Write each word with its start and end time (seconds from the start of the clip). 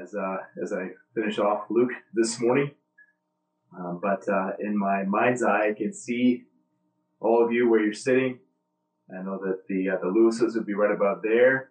as 0.00 0.14
uh, 0.14 0.38
as 0.62 0.72
I 0.72 0.90
finish 1.14 1.38
off 1.38 1.64
Luke 1.70 1.92
this 2.14 2.40
morning. 2.40 2.70
Um, 3.78 4.00
but 4.02 4.28
uh, 4.28 4.52
in 4.60 4.76
my 4.76 5.04
mind's 5.04 5.42
eye, 5.42 5.70
I 5.70 5.74
can 5.74 5.92
see 5.92 6.44
all 7.20 7.44
of 7.44 7.52
you 7.52 7.68
where 7.68 7.82
you're 7.82 7.92
sitting. 7.92 8.38
I 9.10 9.22
know 9.22 9.38
that 9.44 9.62
the 9.68 9.90
uh, 9.90 9.98
the 10.00 10.08
Lewises 10.08 10.54
would 10.54 10.66
be 10.66 10.74
right 10.74 10.94
about 10.94 11.22
there, 11.22 11.70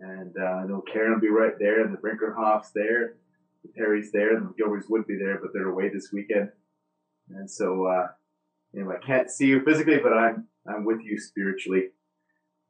and 0.00 0.34
uh, 0.40 0.44
I 0.44 0.66
know 0.66 0.82
Karen 0.92 1.12
will 1.12 1.20
be 1.20 1.28
right 1.28 1.58
there, 1.58 1.84
and 1.84 1.94
the 1.94 1.98
Brinkerhoffs 1.98 2.72
there, 2.74 3.14
the 3.62 3.70
Perry's 3.76 4.10
there, 4.12 4.36
and 4.36 4.48
the 4.48 4.62
Gilberts 4.62 4.90
would 4.90 5.06
be 5.06 5.16
there, 5.16 5.38
but 5.40 5.50
they're 5.52 5.68
away 5.68 5.88
this 5.88 6.10
weekend. 6.12 6.50
And 7.30 7.50
so, 7.50 7.86
uh, 7.86 8.08
anyway, 8.74 8.96
I 9.00 9.06
can't 9.06 9.30
see 9.30 9.46
you 9.46 9.64
physically, 9.64 9.98
but 10.02 10.12
I'm 10.12 10.48
I'm 10.66 10.84
with 10.84 11.00
you 11.02 11.18
spiritually. 11.18 11.88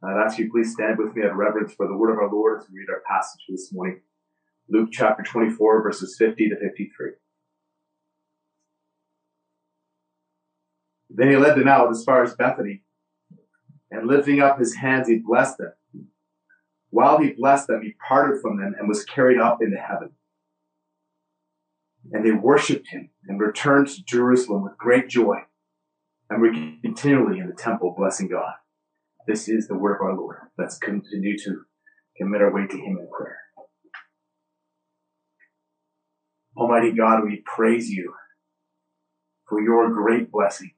I'd 0.02 0.23
ask 0.23 0.39
you 0.39 0.50
please 0.50 0.73
stand 0.73 0.98
with 0.98 1.16
me 1.16 1.23
out 1.23 1.30
of 1.30 1.36
reverence 1.36 1.73
for 1.73 1.89
the 1.89 1.96
word 1.96 2.12
of 2.12 2.18
our 2.18 2.30
Lord 2.30 2.61
as 2.61 2.68
we 2.68 2.80
read 2.80 2.91
our 2.91 3.02
passage 3.08 3.40
this 3.48 3.72
morning. 3.72 4.00
Luke 4.68 4.89
chapter 4.93 5.23
24, 5.23 5.82
verses 5.82 6.17
50 6.18 6.49
to 6.49 6.57
53. 6.57 7.11
Then 11.11 11.31
he 11.31 11.37
led 11.37 11.57
them 11.57 11.68
out 11.68 11.90
as 11.90 12.03
far 12.03 12.23
as 12.23 12.35
Bethany, 12.35 12.82
and 13.90 14.09
lifting 14.09 14.40
up 14.40 14.59
his 14.59 14.75
hands, 14.75 15.09
he 15.09 15.18
blessed 15.18 15.59
them. 15.59 15.73
While 16.90 17.18
he 17.18 17.31
blessed 17.31 17.68
them, 17.68 17.82
he 17.82 17.95
parted 18.09 18.40
from 18.40 18.59
them 18.59 18.75
and 18.79 18.89
was 18.89 19.04
carried 19.04 19.39
up 19.39 19.59
into 19.61 19.77
heaven. 19.77 20.11
And 22.12 22.25
they 22.25 22.32
worshipped 22.32 22.89
him 22.89 23.11
and 23.26 23.40
returned 23.40 23.89
to 23.89 24.04
Jerusalem 24.04 24.62
with 24.65 24.79
great 24.79 25.09
joy 25.09 25.37
and 26.29 26.40
were 26.40 26.53
continually 26.82 27.39
in 27.39 27.49
the 27.49 27.54
temple 27.54 27.95
blessing 27.96 28.29
God. 28.29 28.54
This 29.26 29.49
is 29.49 29.68
the 29.68 29.76
word 29.76 29.96
of 29.96 30.03
our 30.03 30.17
Lord. 30.17 30.37
Let's 30.59 30.79
continue 30.79 31.39
to 31.39 31.62
commit 32.17 32.42
our 32.42 32.53
way 32.53 32.67
to 32.67 32.77
him 32.77 32.98
in 32.98 33.09
prayer. 33.09 33.39
Almighty 36.56 36.92
God, 36.92 37.24
we 37.24 37.42
praise 37.44 37.91
you 37.91 38.14
for 39.48 39.60
your 39.60 39.92
great 39.92 40.30
blessing. 40.30 40.72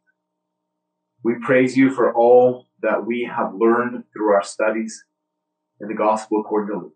We 1.23 1.35
praise 1.43 1.77
you 1.77 1.91
for 1.91 2.15
all 2.15 2.67
that 2.83 3.05
we 3.07 3.31
have 3.35 3.55
learned 3.55 4.05
through 4.13 4.33
our 4.33 4.43
studies 4.43 5.05
in 5.81 5.89
the 5.89 5.95
gospel 5.95 6.41
according 6.41 6.75
to 6.75 6.85
Luke. 6.85 6.93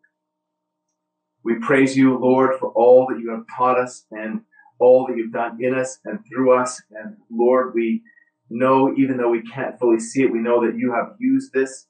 We 1.44 1.56
praise 1.56 1.96
you, 1.96 2.18
Lord, 2.18 2.58
for 2.58 2.70
all 2.70 3.06
that 3.10 3.20
you 3.20 3.30
have 3.30 3.44
taught 3.56 3.78
us 3.78 4.04
and 4.10 4.42
all 4.78 5.06
that 5.06 5.16
you've 5.16 5.32
done 5.32 5.58
in 5.60 5.74
us 5.74 5.98
and 6.04 6.20
through 6.26 6.58
us. 6.58 6.80
And 6.90 7.16
Lord, 7.30 7.72
we 7.74 8.02
know, 8.48 8.94
even 8.96 9.16
though 9.16 9.30
we 9.30 9.42
can't 9.42 9.78
fully 9.78 10.00
see 10.00 10.22
it, 10.22 10.32
we 10.32 10.38
know 10.38 10.64
that 10.64 10.76
you 10.76 10.92
have 10.92 11.16
used 11.18 11.52
this, 11.52 11.86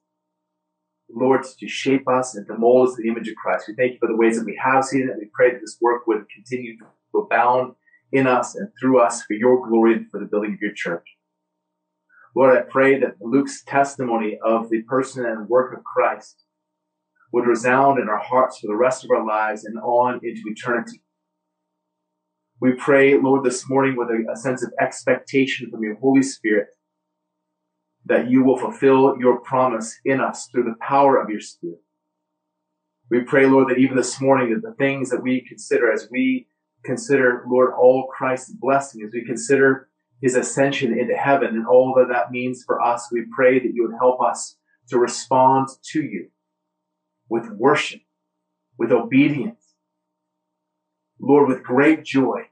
Lord, 1.15 1.45
to 1.45 1.69
shape 1.69 2.09
us 2.09 2.35
and 2.35 2.47
to 2.47 2.57
mold 2.57 2.89
us 2.89 2.99
in 2.99 3.05
the 3.05 3.11
image 3.11 3.29
of 3.29 3.35
Christ. 3.37 3.67
We 3.69 3.75
thank 3.75 3.93
you 3.93 3.99
for 3.99 4.09
the 4.09 4.17
ways 4.17 4.39
that 4.39 4.47
we 4.47 4.61
have 4.63 4.85
seen 4.85 5.09
it. 5.09 5.17
We 5.19 5.31
pray 5.33 5.53
that 5.53 5.61
this 5.61 5.79
work 5.81 6.07
would 6.07 6.25
continue 6.35 6.77
to 6.79 7.19
abound 7.19 7.75
in 8.13 8.27
us 8.27 8.55
and 8.55 8.69
through 8.81 9.01
us 9.01 9.23
for 9.23 9.35
your 9.35 9.67
glory 9.67 9.95
and 9.95 10.11
for 10.11 10.19
the 10.19 10.27
building 10.27 10.55
of 10.55 10.61
your 10.61 10.75
church. 10.75 11.07
Lord, 12.37 12.57
I 12.57 12.63
pray 12.63 12.99
that 13.01 13.17
Luke's 13.21 13.65
testimony 13.65 14.39
of 14.45 14.71
the 14.71 14.83
person 14.83 15.27
and 15.27 15.49
work 15.49 15.77
of 15.77 15.83
Christ 15.85 16.45
would 17.33 17.47
resound 17.47 17.99
in 17.99 18.09
our 18.09 18.19
hearts 18.19 18.59
for 18.59 18.69
the 18.69 18.77
rest 18.77 19.05
of 19.05 19.11
our 19.11 19.25
lives 19.25 19.65
and 19.65 19.79
on 19.79 20.21
into 20.23 20.43
eternity. 20.47 21.03
We 22.61 22.73
pray, 22.73 23.19
Lord, 23.19 23.45
this 23.45 23.69
morning 23.69 23.97
with 23.97 24.09
a, 24.09 24.33
a, 24.33 24.37
sense 24.37 24.63
of 24.63 24.73
expectation 24.81 25.71
from 25.71 25.83
your 25.83 25.95
Holy 25.97 26.23
Spirit 26.23 26.69
that 28.11 28.29
you 28.29 28.43
will 28.43 28.59
fulfill 28.59 29.17
your 29.21 29.39
promise 29.39 30.01
in 30.05 30.21
us 30.21 30.49
through 30.49 30.65
the 30.65 30.75
power 30.81 31.17
of 31.23 31.31
your 31.31 31.41
Spirit. 31.41 31.79
We 33.09 33.21
pray, 33.21 33.47
Lord, 33.47 33.69
that 33.71 33.79
even 33.79 33.97
this 33.97 34.21
morning 34.21 34.53
that 34.53 34.69
the 34.69 34.75
things 34.75 35.11
that 35.11 35.23
we 35.23 35.47
consider 35.49 35.93
as 35.93 36.09
we 36.11 36.49
consider, 36.85 37.45
Lord, 37.49 37.73
all 37.73 38.09
Christ's 38.09 38.53
blessing, 38.53 39.03
as 39.07 39.13
we 39.13 39.25
consider 39.25 39.89
his 40.21 40.35
ascension 40.35 40.99
into 40.99 41.15
heaven 41.15 41.51
and 41.51 41.69
all 41.69 41.95
that 41.99 42.09
that 42.09 42.33
means 42.33 42.65
for 42.65 42.83
us, 42.83 43.13
we 43.13 43.27
pray 43.33 43.61
that 43.61 43.73
you 43.73 43.87
would 43.87 43.97
help 43.97 44.21
us 44.21 44.57
to 44.89 44.99
respond 44.99 45.69
to 45.93 46.03
you 46.03 46.31
with 47.29 47.49
worship, 47.51 48.01
with 48.77 48.91
obedience, 48.91 49.63
Lord, 51.21 51.47
with 51.47 51.63
great 51.63 52.05
joy, 52.05 52.49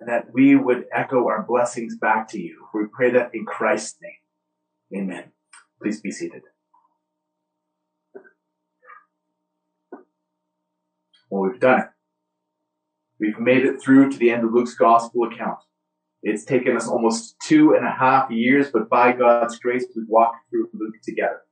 and 0.00 0.08
that 0.08 0.32
we 0.32 0.56
would 0.56 0.86
echo 0.92 1.28
our 1.28 1.44
blessings 1.44 1.96
back 1.96 2.26
to 2.30 2.40
you. 2.40 2.66
We 2.74 2.86
pray 2.92 3.12
that 3.12 3.30
in 3.32 3.44
Christ's 3.44 3.96
name. 4.02 4.10
Amen. 4.94 5.32
Please 5.80 6.00
be 6.00 6.10
seated. 6.10 6.42
Well, 11.30 11.48
we've 11.48 11.60
done 11.60 11.80
it. 11.80 11.86
We've 13.20 13.38
made 13.38 13.64
it 13.64 13.80
through 13.80 14.10
to 14.10 14.18
the 14.18 14.30
end 14.30 14.44
of 14.44 14.52
Luke's 14.52 14.74
gospel 14.74 15.24
account. 15.24 15.58
It's 16.22 16.44
taken 16.44 16.76
us 16.76 16.88
almost 16.88 17.36
two 17.42 17.74
and 17.74 17.86
a 17.86 17.90
half 17.90 18.30
years, 18.30 18.70
but 18.70 18.90
by 18.90 19.12
God's 19.12 19.58
grace, 19.58 19.86
we've 19.94 20.08
walked 20.08 20.50
through 20.50 20.68
Luke 20.74 20.96
together. 21.02 21.42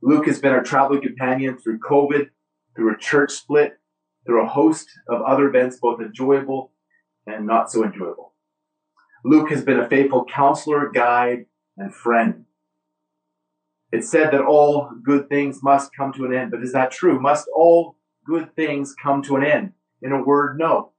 Luke 0.00 0.26
has 0.26 0.40
been 0.40 0.52
our 0.52 0.62
traveling 0.62 1.02
companion 1.02 1.58
through 1.58 1.80
COVID, 1.80 2.30
through 2.74 2.94
a 2.94 2.98
church 2.98 3.32
split, 3.32 3.78
through 4.24 4.44
a 4.44 4.48
host 4.48 4.88
of 5.08 5.22
other 5.22 5.48
events, 5.48 5.78
both 5.80 6.00
enjoyable 6.00 6.72
and 7.26 7.46
not 7.46 7.70
so 7.70 7.84
enjoyable. 7.84 8.34
Luke 9.24 9.50
has 9.50 9.62
been 9.62 9.78
a 9.78 9.88
faithful 9.88 10.24
counselor, 10.24 10.90
guide, 10.90 11.46
and 11.76 11.94
friend. 11.94 12.44
It's 13.90 14.10
said 14.10 14.32
that 14.32 14.44
all 14.44 14.90
good 15.02 15.28
things 15.28 15.62
must 15.62 15.94
come 15.94 16.12
to 16.14 16.24
an 16.24 16.34
end, 16.34 16.50
but 16.50 16.62
is 16.62 16.72
that 16.72 16.90
true? 16.90 17.20
Must 17.20 17.46
all 17.54 17.96
good 18.24 18.54
things 18.56 18.94
come 18.94 19.22
to 19.22 19.36
an 19.36 19.44
end? 19.44 19.72
In 20.00 20.12
a 20.12 20.22
word, 20.22 20.58
no. 20.58 20.92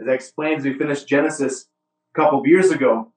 As 0.00 0.08
I 0.08 0.12
explained 0.12 0.58
as 0.58 0.64
we 0.64 0.78
finished 0.78 1.08
Genesis 1.08 1.66
a 2.14 2.20
couple 2.20 2.40
of 2.40 2.46
years 2.46 2.70
ago, 2.70 3.12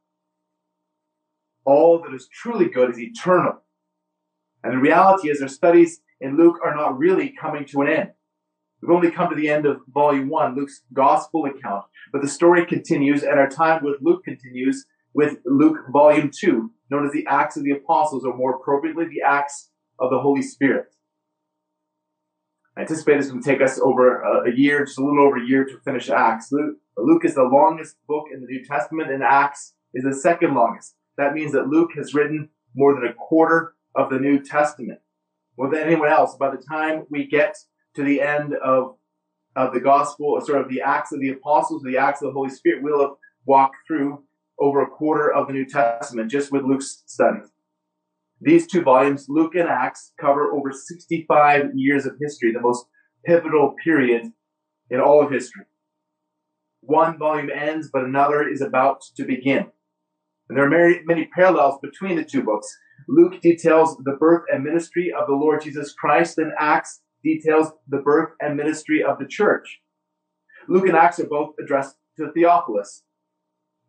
all 1.66 2.02
that 2.02 2.14
is 2.14 2.28
truly 2.32 2.68
good 2.68 2.92
is 2.92 3.00
eternal. 3.00 3.62
And 4.64 4.74
the 4.74 4.78
reality 4.78 5.30
is, 5.30 5.42
our 5.42 5.48
studies 5.48 6.02
in 6.20 6.38
Luke 6.38 6.58
are 6.64 6.76
not 6.76 6.98
really 6.98 7.30
coming 7.40 7.66
to 7.66 7.82
an 7.82 7.88
end. 7.88 8.12
We've 8.82 8.96
only 8.96 9.12
come 9.12 9.30
to 9.30 9.36
the 9.36 9.50
end 9.50 9.66
of 9.66 9.82
volume 9.88 10.30
one, 10.30 10.56
Luke's 10.56 10.82
gospel 10.94 11.46
account, 11.46 11.86
but 12.12 12.22
the 12.22 12.28
story 12.28 12.66
continues, 12.66 13.24
and 13.24 13.40
our 13.40 13.50
time 13.50 13.84
with 13.84 13.98
Luke 14.02 14.24
continues 14.24 14.86
with 15.16 15.38
Luke 15.46 15.78
volume 15.92 16.30
two, 16.30 16.72
known 16.92 17.06
as 17.06 17.14
the 17.14 17.26
Acts 17.28 17.56
of 17.56 17.64
the 17.64 17.72
Apostles, 17.72 18.26
or 18.26 18.36
more 18.36 18.58
appropriately, 18.58 19.06
the 19.06 19.26
Acts 19.26 19.72
of 19.98 20.12
the 20.12 20.20
Holy 20.20 20.42
Spirit. 20.42 20.88
I 22.78 22.82
anticipate 22.82 23.22
this 23.22 23.32
will 23.32 23.42
take 23.42 23.62
us 23.62 23.80
over 23.82 24.22
a, 24.22 24.52
a, 24.52 24.54
year, 24.54 24.84
just 24.84 25.00
a 25.00 25.02
little 25.02 25.26
over 25.26 25.38
a 25.38 25.48
year 25.48 25.64
to 25.64 25.80
finish 25.86 26.10
Acts. 26.10 26.52
Luke, 26.52 26.76
Luke 26.98 27.24
is 27.24 27.34
the 27.34 27.44
longest 27.44 27.96
book 28.06 28.26
in 28.32 28.42
the 28.42 28.48
New 28.48 28.66
Testament, 28.66 29.10
and 29.10 29.24
Acts 29.24 29.74
is 29.94 30.04
the 30.04 30.14
second 30.14 30.54
longest. 30.54 30.96
That 31.18 31.34
means 31.34 31.54
that 31.54 31.68
Luke 31.68 31.92
has 31.96 32.14
written 32.14 32.50
more 32.76 32.94
than 32.94 33.10
a 33.10 33.14
quarter 33.14 33.74
of 33.96 34.10
the 34.10 34.20
New 34.20 34.44
Testament. 34.44 35.00
More 35.58 35.72
than 35.72 35.82
anyone 35.82 36.10
else, 36.10 36.36
by 36.36 36.52
the 36.52 36.62
time 36.62 37.06
we 37.10 37.26
get 37.26 37.56
to 37.96 38.04
the 38.04 38.20
end 38.20 38.54
of, 38.62 38.98
of 39.56 39.74
the 39.74 39.80
gospel, 39.80 40.38
sort 40.42 40.60
of 40.60 40.68
the 40.68 40.82
Acts 40.82 41.14
of 41.14 41.22
the 41.22 41.30
Apostles, 41.30 41.84
the 41.84 41.98
Acts 41.98 42.22
of 42.22 42.28
the 42.28 42.34
Holy 42.34 42.50
Spirit, 42.50 42.84
we'll 42.84 43.00
have 43.00 43.16
walked 43.46 43.78
through 43.88 44.26
over 44.60 44.82
a 44.82 44.90
quarter 44.90 45.32
of 45.32 45.48
the 45.48 45.54
New 45.54 45.66
Testament 45.66 46.32
just 46.32 46.52
with 46.52 46.64
Luke's 46.64 47.04
studies. 47.06 47.52
These 48.42 48.68
two 48.68 48.82
volumes, 48.82 49.26
Luke 49.30 49.56
and 49.56 49.70
Acts, 49.70 50.12
cover 50.20 50.52
over 50.52 50.72
65 50.72 51.72
years 51.74 52.06
of 52.06 52.16
history, 52.22 52.52
the 52.52 52.60
most 52.60 52.86
pivotal 53.26 53.74
period 53.84 54.32
in 54.90 55.00
all 55.00 55.24
of 55.24 55.32
history. 55.32 55.66
One 56.82 57.18
volume 57.18 57.50
ends, 57.50 57.90
but 57.92 58.04
another 58.04 58.48
is 58.48 58.62
about 58.62 59.02
to 59.16 59.24
begin. 59.24 59.68
And 60.48 60.58
there 60.58 60.66
are 60.66 60.70
many, 60.70 61.02
many 61.06 61.30
parallels 61.34 61.80
between 61.82 62.18
the 62.18 62.24
two 62.24 62.44
books. 62.44 62.68
Luke 63.08 63.42
details 63.42 63.98
the 64.04 64.18
birth 64.20 64.44
and 64.52 64.64
ministry 64.64 65.12
of 65.18 65.28
the 65.28 65.34
Lord 65.34 65.62
Jesus 65.62 65.94
Christ, 65.94 66.38
and 66.38 66.52
Acts 66.60 67.02
details 67.24 67.72
the 67.88 67.98
birth 67.98 68.32
and 68.40 68.56
ministry 68.56 69.04
of 69.04 69.18
the 69.18 69.26
church. 69.28 69.80
Luke 70.68 70.88
and 70.88 70.96
Acts 70.96 71.20
are 71.20 71.28
both 71.28 71.56
addressed 71.62 71.96
to 72.18 72.32
Theophilus. 72.32 73.04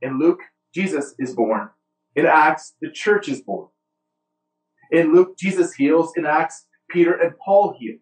In 0.00 0.18
Luke, 0.18 0.40
Jesus 0.76 1.14
is 1.18 1.34
born. 1.34 1.70
In 2.14 2.26
Acts, 2.26 2.74
the 2.82 2.90
church 2.90 3.30
is 3.30 3.40
born. 3.40 3.68
In 4.92 5.14
Luke, 5.14 5.38
Jesus 5.38 5.72
heals. 5.72 6.12
In 6.16 6.26
Acts, 6.26 6.66
Peter 6.90 7.14
and 7.14 7.32
Paul 7.42 7.74
heal. 7.78 7.96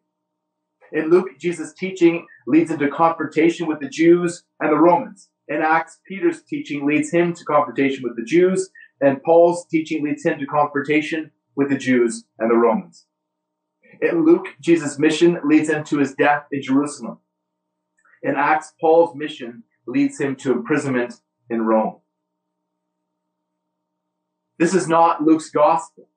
In 0.91 1.09
Luke, 1.09 1.39
Jesus' 1.39 1.73
teaching 1.73 2.27
leads 2.49 2.73
into 2.73 2.89
confrontation 2.89 3.69
with 3.69 3.79
the 3.79 3.89
Jews 3.89 4.43
and 4.59 4.73
the 4.73 4.77
Romans. 4.77 5.29
In 5.47 5.63
Acts, 5.63 6.01
Peter's 6.09 6.43
teaching 6.43 6.85
leads 6.85 7.13
him 7.13 7.33
to 7.35 7.45
confrontation 7.45 8.03
with 8.03 8.17
the 8.17 8.25
Jews, 8.25 8.71
and 9.01 9.23
Paul's 9.23 9.67
teaching 9.71 10.05
leads 10.05 10.25
him 10.25 10.41
to 10.41 10.47
confrontation 10.47 11.31
with 11.55 11.69
the 11.69 11.79
Jews 11.79 12.25
and 12.41 12.51
the 12.51 12.57
Romans. 12.57 13.07
In 14.03 14.25
Luke, 14.25 14.49
Jesus' 14.61 14.99
mission 14.99 15.39
leads 15.45 15.69
him 15.69 15.85
to 15.85 15.99
his 15.99 16.15
death 16.15 16.47
in 16.51 16.61
Jerusalem. 16.61 17.19
In 18.25 18.35
Acts, 18.35 18.73
Paul's 18.81 19.15
mission 19.15 19.63
leads 19.87 20.21
him 20.21 20.35
to 20.37 20.51
imprisonment 20.51 21.21
in 21.49 21.63
Rome. 21.63 22.01
This 24.57 24.73
is 24.73 24.87
not 24.87 25.23
Luke's 25.23 25.51
gospel. 25.51 26.09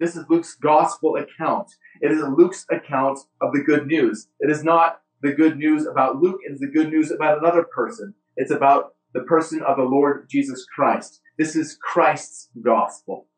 This 0.00 0.16
is 0.16 0.24
Luke's 0.28 0.56
gospel 0.56 1.16
account. 1.16 1.70
It 2.00 2.10
is 2.10 2.22
Luke's 2.22 2.66
account 2.72 3.20
of 3.40 3.52
the 3.52 3.62
good 3.62 3.86
news. 3.86 4.28
It 4.40 4.50
is 4.50 4.64
not 4.64 5.00
the 5.22 5.32
good 5.32 5.56
news 5.56 5.86
about 5.86 6.20
Luke. 6.20 6.40
It 6.44 6.52
is 6.52 6.60
the 6.60 6.66
good 6.66 6.90
news 6.90 7.12
about 7.12 7.38
another 7.38 7.62
person. 7.62 8.14
It's 8.36 8.50
about 8.50 8.94
the 9.14 9.22
person 9.22 9.62
of 9.62 9.76
the 9.76 9.84
Lord 9.84 10.28
Jesus 10.28 10.66
Christ. 10.74 11.20
This 11.38 11.54
is 11.54 11.78
Christ's 11.80 12.48
gospel. 12.64 13.28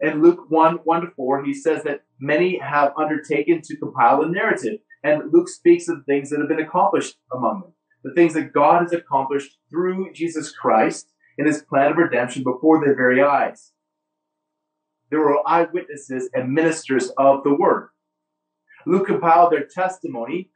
In 0.00 0.20
Luke 0.20 0.46
1, 0.48 0.80
1 0.82 1.00
to 1.02 1.10
4, 1.14 1.44
he 1.44 1.54
says 1.54 1.84
that 1.84 2.02
many 2.20 2.58
have 2.58 2.92
undertaken 2.98 3.62
to 3.62 3.76
compile 3.76 4.20
a 4.22 4.28
narrative. 4.28 4.80
And 5.04 5.32
Luke 5.32 5.48
speaks 5.48 5.88
of 5.88 5.98
the 5.98 6.04
things 6.04 6.30
that 6.30 6.40
have 6.40 6.48
been 6.48 6.58
accomplished 6.58 7.18
among 7.32 7.60
them. 7.60 7.72
The 8.02 8.14
things 8.14 8.34
that 8.34 8.52
God 8.52 8.82
has 8.82 8.92
accomplished 8.92 9.58
through 9.70 10.12
Jesus 10.12 10.50
Christ 10.50 11.12
in 11.38 11.46
his 11.46 11.62
plan 11.62 11.92
of 11.92 11.98
redemption 11.98 12.42
before 12.42 12.84
their 12.84 12.96
very 12.96 13.22
eyes. 13.22 13.72
There 15.10 15.20
were 15.20 15.46
eyewitnesses 15.46 16.28
and 16.34 16.52
ministers 16.52 17.10
of 17.16 17.44
the 17.44 17.54
word. 17.54 17.90
Luke 18.86 19.06
compiled 19.06 19.52
their 19.52 19.64
testimony 19.64 20.50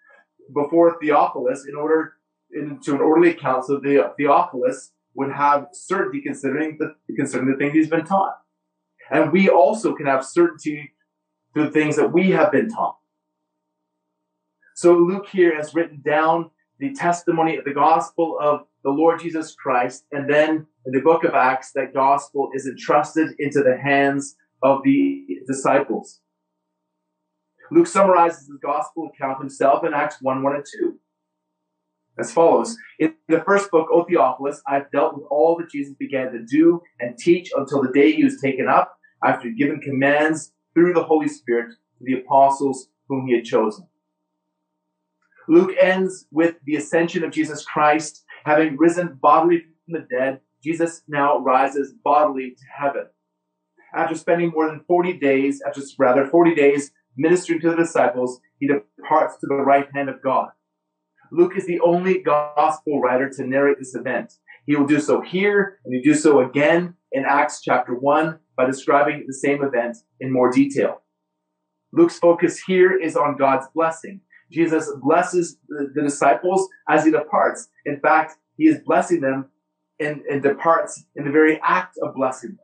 before 0.53 0.99
Theophilus 1.01 1.67
in 1.69 1.77
order 1.77 2.15
into 2.53 2.95
an 2.95 3.01
orderly 3.01 3.31
account 3.31 3.65
so 3.65 3.79
the 3.79 4.13
Theophilus 4.17 4.93
would 5.15 5.33
have 5.33 5.69
certainty 5.73 6.21
considering 6.21 6.79
the 6.79 6.95
concerning 7.15 7.53
the 7.53 7.57
things 7.57 7.75
he's 7.75 7.89
been 7.89 8.05
taught. 8.05 8.39
And 9.11 9.33
we 9.33 9.49
also 9.49 9.95
can 9.95 10.07
have 10.07 10.25
certainty 10.25 10.93
through 11.53 11.67
the 11.67 11.71
things 11.71 11.97
that 11.97 12.13
we 12.13 12.31
have 12.31 12.53
been 12.53 12.69
taught. 12.69 12.97
So 14.75 14.97
Luke 14.97 15.27
here 15.29 15.55
has 15.57 15.75
written 15.75 16.01
down 16.05 16.51
the 16.79 16.95
testimony 16.95 17.57
of 17.57 17.65
the 17.65 17.75
gospel 17.75 18.39
of 18.41 18.67
the 18.83 18.91
Lord 18.91 19.21
Jesus 19.21 19.55
Christ, 19.55 20.05
and 20.13 20.31
then 20.31 20.67
in 20.87 20.93
the 20.93 21.01
book 21.01 21.25
of 21.25 21.35
Acts, 21.35 21.73
that 21.75 21.95
gospel 21.95 22.51
is 22.55 22.67
entrusted 22.67 23.31
into 23.39 23.63
the 23.63 23.77
hands 23.77 24.37
of 24.63 24.83
the 24.85 25.25
disciples. 25.47 26.21
Luke 27.71 27.87
summarizes 27.87 28.49
the 28.49 28.59
gospel 28.63 29.11
account 29.15 29.39
himself 29.39 29.85
in 29.85 29.95
Acts 29.95 30.17
1, 30.21 30.43
1 30.43 30.55
and 30.55 30.65
2 30.81 30.99
as 32.21 32.33
follows. 32.33 32.77
In 32.99 33.15
the 33.29 33.43
first 33.43 33.71
book, 33.71 33.89
O 33.93 34.05
Theophilus, 34.05 34.63
I've 34.67 34.91
dealt 34.91 35.15
with 35.15 35.25
all 35.31 35.57
that 35.57 35.71
Jesus 35.71 35.95
began 35.99 36.33
to 36.33 36.45
do 36.45 36.83
and 37.01 37.19
teach 37.19 37.51
until 37.57 37.83
the 37.83 37.93
day 37.93 38.13
he 38.13 38.25
was 38.25 38.41
taken 38.41 38.69
up, 38.69 38.97
after 39.25 39.51
given 39.51 39.81
commands 39.81 40.53
through 40.75 40.95
the 40.95 41.03
Holy 41.03 41.29
Spirit 41.29 41.71
to 41.99 42.05
the 42.05 42.21
apostles 42.21 42.89
whom 43.09 43.27
he 43.27 43.35
had 43.35 43.45
chosen. 43.45 43.87
Luke 45.49 45.75
ends 45.81 46.27
with 46.31 46.55
the 46.65 46.77
ascension 46.77 47.25
of 47.25 47.33
Jesus 47.33 47.65
Christ, 47.65 48.25
having 48.45 48.77
risen 48.77 49.19
bodily 49.21 49.65
from 49.85 50.01
the 50.01 50.07
dead. 50.11 50.41
Jesus 50.63 51.03
now 51.09 51.39
rises 51.39 51.95
bodily 52.05 52.51
to 52.51 52.65
heaven. 52.79 53.07
After 53.95 54.15
spending 54.15 54.53
more 54.55 54.69
than 54.69 54.85
40 54.87 55.15
days, 55.15 55.63
after 55.67 55.81
rather 55.99 56.27
40 56.27 56.55
days 56.55 56.93
ministering 57.17 57.61
to 57.61 57.71
the 57.71 57.77
disciples, 57.77 58.41
he 58.59 58.69
departs 58.69 59.39
to 59.39 59.47
the 59.47 59.55
right 59.55 59.89
hand 59.95 60.09
of 60.09 60.23
God. 60.23 60.51
Luke 61.33 61.57
is 61.57 61.67
the 61.67 61.81
only 61.81 62.19
gospel 62.19 63.01
writer 63.01 63.31
to 63.31 63.47
narrate 63.47 63.79
this 63.79 63.95
event. 63.95 64.33
He 64.67 64.77
will 64.77 64.87
do 64.87 65.01
so 65.01 65.21
here, 65.21 65.79
and 65.85 65.95
he 65.95 66.03
do 66.03 66.15
so 66.15 66.41
again 66.41 66.95
in 67.13 67.25
Acts 67.25 67.61
chapter 67.63 67.95
1 67.95 68.39
by 68.57 68.67
describing 68.67 69.25
the 69.27 69.35
same 69.35 69.65
event 69.65 69.97
in 70.21 70.33
more 70.33 70.51
detail. 70.51 71.03
Luke's 71.93 72.19
focus 72.19 72.61
here 72.61 72.97
is 72.97 73.17
on 73.17 73.37
God's 73.37 73.67
blessing. 73.75 74.21
Jesus 74.51 74.91
blesses 75.03 75.57
the, 75.69 76.03
disciples 76.03 76.69
as 76.89 77.05
he 77.05 77.11
departs. 77.11 77.69
In 77.87 78.01
fact, 78.01 78.35
he 78.57 78.65
is 78.65 78.81
blessing 78.85 79.21
them 79.21 79.49
and, 80.01 80.23
and 80.23 80.43
departs 80.43 81.05
in 81.15 81.25
the 81.25 81.31
very 81.31 81.61
act 81.63 81.97
of 82.03 82.15
blessing 82.15 82.51
them. 82.51 82.59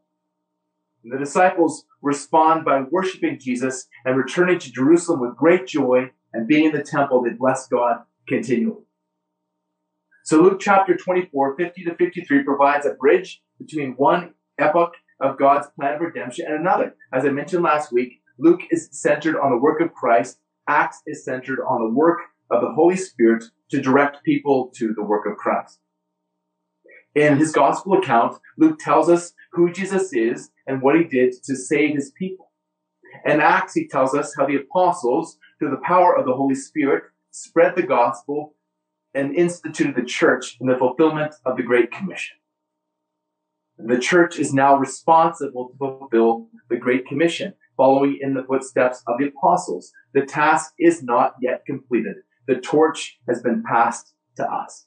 And 1.05 1.13
the 1.13 1.25
disciples 1.25 1.85
respond 2.03 2.65
by 2.65 2.83
worshiping 2.91 3.39
Jesus 3.41 3.87
and 4.05 4.17
returning 4.17 4.59
to 4.59 4.73
Jerusalem 4.73 5.21
with 5.21 5.37
great 5.37 5.67
joy 5.67 6.11
and 6.33 6.49
being 6.49 6.65
in 6.65 6.73
the 6.73 6.83
temple, 6.83 7.23
they 7.23 7.31
bless 7.31 7.69
God 7.69 7.99
continually. 8.29 8.83
So 10.25 10.43
Luke 10.43 10.59
chapter 10.61 10.97
24, 10.97 11.57
50 11.57 11.85
to 11.85 11.95
53 11.95 12.43
provides 12.43 12.85
a 12.85 12.95
bridge 12.95 13.43
between 13.59 13.93
one 13.93 14.35
epoch 14.59 14.95
of 15.21 15.39
God's 15.39 15.69
plan 15.79 15.95
of 15.95 16.01
redemption 16.01 16.47
and 16.49 16.57
another. 16.57 16.97
As 17.13 17.25
I 17.25 17.31
mentioned 17.31 17.63
last 17.63 17.93
week, 17.93 18.21
Luke 18.39 18.63
is 18.71 18.89
centered 18.91 19.39
on 19.39 19.51
the 19.51 19.59
work 19.59 19.81
of 19.81 19.95
Christ. 19.95 20.39
Acts 20.69 21.01
is 21.07 21.25
centered 21.25 21.61
on 21.61 21.81
the 21.81 21.95
work 21.95 22.19
of 22.51 22.61
the 22.61 22.73
Holy 22.73 22.97
Spirit 22.97 23.45
to 23.71 23.81
direct 23.81 24.25
people 24.25 24.73
to 24.77 24.93
the 24.95 25.05
work 25.05 25.27
of 25.27 25.37
Christ. 25.37 25.79
In 27.17 27.39
his 27.39 27.51
gospel 27.51 27.95
account, 27.95 28.37
Luke 28.59 28.79
tells 28.79 29.09
us 29.09 29.33
who 29.53 29.73
Jesus 29.73 30.13
is 30.13 30.51
and 30.67 30.83
what 30.83 30.97
he 30.97 31.05
did 31.05 31.33
to 31.45 31.57
save 31.57 31.95
his 31.95 32.11
people. 32.11 32.53
In 33.25 33.41
Acts, 33.41 33.73
he 33.73 33.89
tells 33.89 34.15
us 34.15 34.35
how 34.37 34.47
the 34.47 34.57
apostles, 34.57 35.39
through 35.59 35.71
the 35.71 35.83
power 35.83 36.15
of 36.15 36.27
the 36.27 36.35
Holy 36.35 36.55
Spirit, 36.55 37.05
spread 37.31 37.75
the 37.75 37.83
gospel 37.83 38.55
and 39.15 39.35
instituted 39.35 39.97
the 39.97 40.05
church 40.05 40.59
in 40.61 40.67
the 40.67 40.77
fulfillment 40.77 41.35
of 41.47 41.57
the 41.57 41.63
Great 41.63 41.91
Commission. 41.91 42.37
The 43.79 43.99
church 43.99 44.39
is 44.39 44.53
now 44.53 44.77
responsible 44.77 45.71
to 45.71 45.77
fulfill 45.79 46.49
the 46.69 46.77
Great 46.77 47.07
Commission, 47.07 47.55
following 47.79 48.19
in 48.21 48.35
the 48.35 48.45
footsteps 48.45 49.03
of 49.07 49.17
the 49.19 49.29
apostles. 49.29 49.91
The 50.13 50.27
task 50.27 50.75
is 50.79 51.03
not 51.03 51.33
yet 51.41 51.65
completed. 51.65 52.17
The 52.47 52.57
torch 52.57 53.19
has 53.27 53.41
been 53.41 53.63
passed 53.63 54.13
to 54.37 54.45
us. 54.45 54.86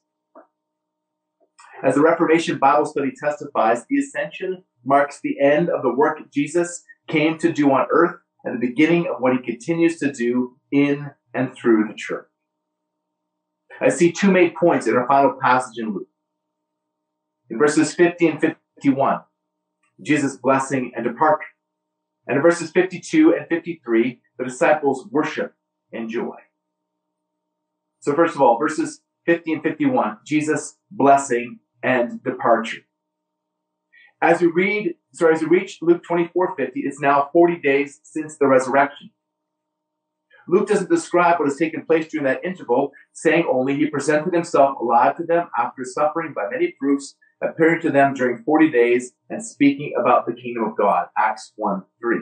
As 1.82 1.96
the 1.96 2.02
Reformation 2.02 2.58
Bible 2.58 2.86
study 2.86 3.12
testifies, 3.12 3.86
the 3.90 3.98
ascension 4.00 4.64
marks 4.84 5.22
the 5.22 5.40
end 5.40 5.70
of 5.70 5.82
the 5.82 5.94
work 5.94 6.20
Jesus 6.32 6.84
came 7.08 7.38
to 7.38 7.54
do 7.54 7.72
on 7.72 7.88
earth 7.90 8.16
and 8.44 8.56
the 8.56 8.68
beginning 8.68 9.08
of 9.08 9.22
what 9.22 9.34
he 9.34 9.40
continues 9.40 9.98
to 10.00 10.12
do 10.12 10.58
in 10.72 11.12
and 11.34 11.56
through 11.56 11.88
the 11.88 11.94
church. 11.94 12.28
I 13.82 13.90
see 13.90 14.12
two 14.12 14.30
main 14.30 14.54
points 14.60 14.88
in 14.88 14.96
our 14.96 15.08
final 15.08 15.38
passage 15.42 15.78
in 15.78 15.94
Luke. 15.94 16.08
In 17.50 17.58
verses 17.58 17.94
50 17.94 18.28
and 18.28 18.42
51, 18.42 19.22
Jesus' 20.02 20.36
blessing 20.36 20.92
and 20.96 21.06
departure. 21.06 21.46
And 22.28 22.36
in 22.36 22.44
verses 22.44 22.72
52 22.72 23.36
and 23.36 23.48
53, 23.48 24.22
the 24.38 24.44
disciples 24.44 25.08
worship 25.12 25.54
and 25.94 26.10
joy. 26.10 26.36
So 28.02 28.14
first 28.14 28.36
of 28.36 28.42
all, 28.42 28.60
verses 28.60 29.02
50 29.26 29.54
and 29.54 29.64
51, 29.64 30.18
Jesus' 30.26 30.76
blessing 30.92 31.60
and 31.84 32.24
departure. 32.24 32.80
As 34.22 34.42
we 34.42 34.48
read, 34.48 34.96
sorry, 35.14 35.36
as 35.36 35.42
we 35.42 35.48
reach 35.48 35.80
Luke 35.82 36.04
24, 36.04 36.56
50, 36.58 36.80
it's 36.82 37.00
now 37.00 37.30
40 37.32 37.58
days 37.60 38.02
since 38.04 38.38
the 38.38 38.48
resurrection. 38.48 39.12
Luke 40.48 40.68
doesn't 40.68 40.90
describe 40.90 41.40
what 41.40 41.48
has 41.48 41.58
taken 41.58 41.86
place 41.86 42.08
during 42.08 42.26
that 42.26 42.44
interval, 42.44 42.92
saying 43.14 43.46
only 43.50 43.76
he 43.76 43.86
presented 43.86 44.34
himself 44.34 44.80
alive 44.80 45.16
to 45.18 45.24
them 45.24 45.48
after 45.58 45.86
suffering 45.86 46.34
by 46.34 46.50
many 46.52 46.76
proofs, 46.80 47.16
appearing 47.42 47.82
to 47.82 47.92
them 47.92 48.14
during 48.14 48.44
40 48.44 48.72
days 48.72 49.14
and 49.30 49.46
speaking 49.46 49.94
about 49.98 50.26
the 50.26 50.34
kingdom 50.34 50.64
of 50.64 50.76
God. 50.76 51.08
Acts 51.18 51.54
1 51.56 51.84
3. 52.02 52.18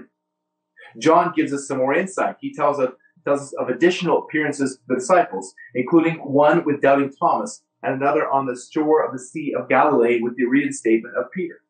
John 1.00 1.34
gives 1.36 1.53
us 1.53 1.67
some 1.67 1.77
more 1.77 1.96
insight. 1.96 2.36
He 2.39 2.53
tells 2.53 2.79
us, 2.79 2.91
tells 3.25 3.41
us 3.41 3.53
of 3.53 3.70
additional 3.70 4.20
appearances 4.20 4.75
to 4.75 4.82
the 4.88 4.96
disciples, 4.96 5.53
including 5.74 6.15
one 6.15 6.65
with 6.65 6.82
doubting 6.82 7.12
Thomas 7.17 7.63
and 7.84 7.96
another 7.96 8.29
on 8.29 8.46
the 8.46 8.60
shore 8.72 9.05
of 9.05 9.12
the 9.12 9.19
Sea 9.19 9.53
of 9.57 9.69
Galilee 9.69 10.19
with 10.22 10.36
the 10.36 10.46
reinstatement 10.46 11.15
of 11.15 11.31
Peter. 11.31 11.62